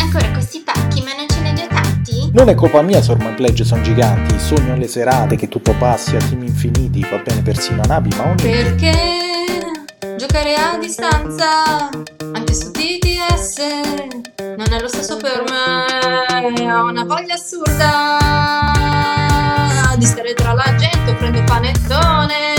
[0.00, 2.30] Ancora questi pacchi, ma non ce ne due tanti?
[2.32, 6.16] Non è colpa mia se ormai pledge sono giganti, sogno alle serate che tutto passi
[6.16, 8.48] a team infiniti, va bene persino a navi ma uniti.
[8.48, 8.92] Perché
[10.16, 11.88] giocare a distanza,
[12.32, 13.56] anche su TTS,
[14.56, 16.72] non è lo stesso per me.
[16.72, 18.18] Ho una voglia assurda
[19.96, 20.83] di stare tra la gente,
[21.16, 22.54] prendo panettone,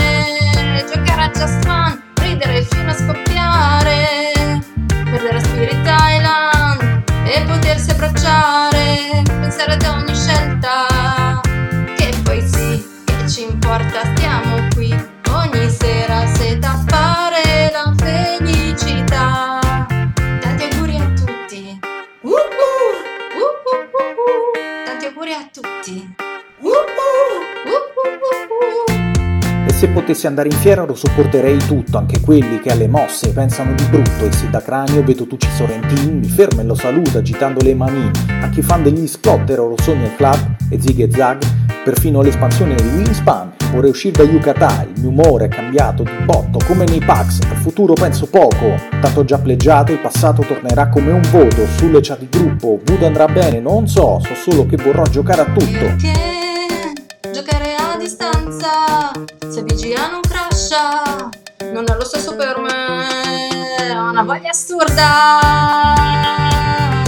[0.92, 8.65] giocare a Just Fun, ridere fino a scoppiare, perdere Spirit Island e potersi abbracciare,
[29.76, 33.84] se potessi andare in fiera lo sopporterei tutto, anche quelli che alle mosse pensano di
[33.84, 37.74] brutto e se da cranio vedo Tucci Sorrentin mi ferma e lo saluta agitando le
[37.74, 38.10] mani.
[38.40, 41.42] A chi fan degli splatter lo sogna il club e zig e zag,
[41.84, 43.52] perfino l'espansione di Wingspan.
[43.72, 47.56] Vorrei uscire da Yucatán, il mio umore è cambiato di botto come nei packs, al
[47.56, 52.28] futuro penso poco, tanto già pleggiato, il passato tornerà come un voto, sulle chat di
[52.30, 56.55] gruppo, Voodoo andrà bene, non so, so solo che vorrò giocare a tutto.
[58.06, 59.10] Distanza
[59.50, 61.28] se VGA non crasha
[61.72, 63.96] non è lo stesso per me.
[63.96, 65.92] Ho una voglia assurda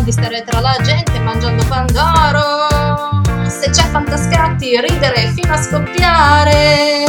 [0.03, 3.23] di stare tra la gente mangiando pandoro.
[3.49, 7.05] Se c'è fantascatti, ridere fino a scoppiare.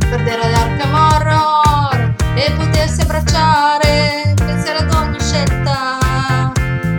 [0.00, 5.98] perdere l'Arkham Horror e potersi abbracciare, pensare ad ogni scelta.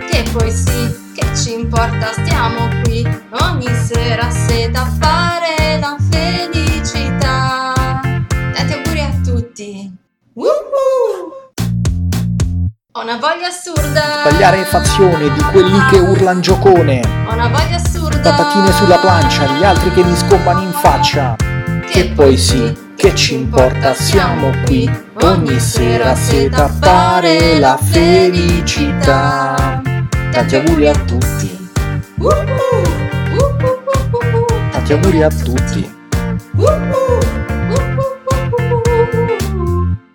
[0.08, 3.06] Che poi sì, che ci importa, stiamo qui
[3.42, 5.59] ogni sera se da fare
[10.34, 11.50] Woohoo!
[12.92, 14.20] Ho una voglia assurda.
[14.20, 17.00] Sbagliare fazione di quelli che urlan giocone.
[17.26, 18.20] Ho una voglia assurda.
[18.20, 21.34] Patatine sulla plancia, gli altri che mi scombano in faccia.
[21.84, 24.88] Che poi sì, che ci importa, siamo qui
[25.22, 29.82] ogni sera se da fare la felicità.
[30.30, 31.70] Tanti auguri a tutti,
[34.70, 35.98] tanti auguri a tutti!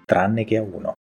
[0.06, 0.96] Tranne che a uno.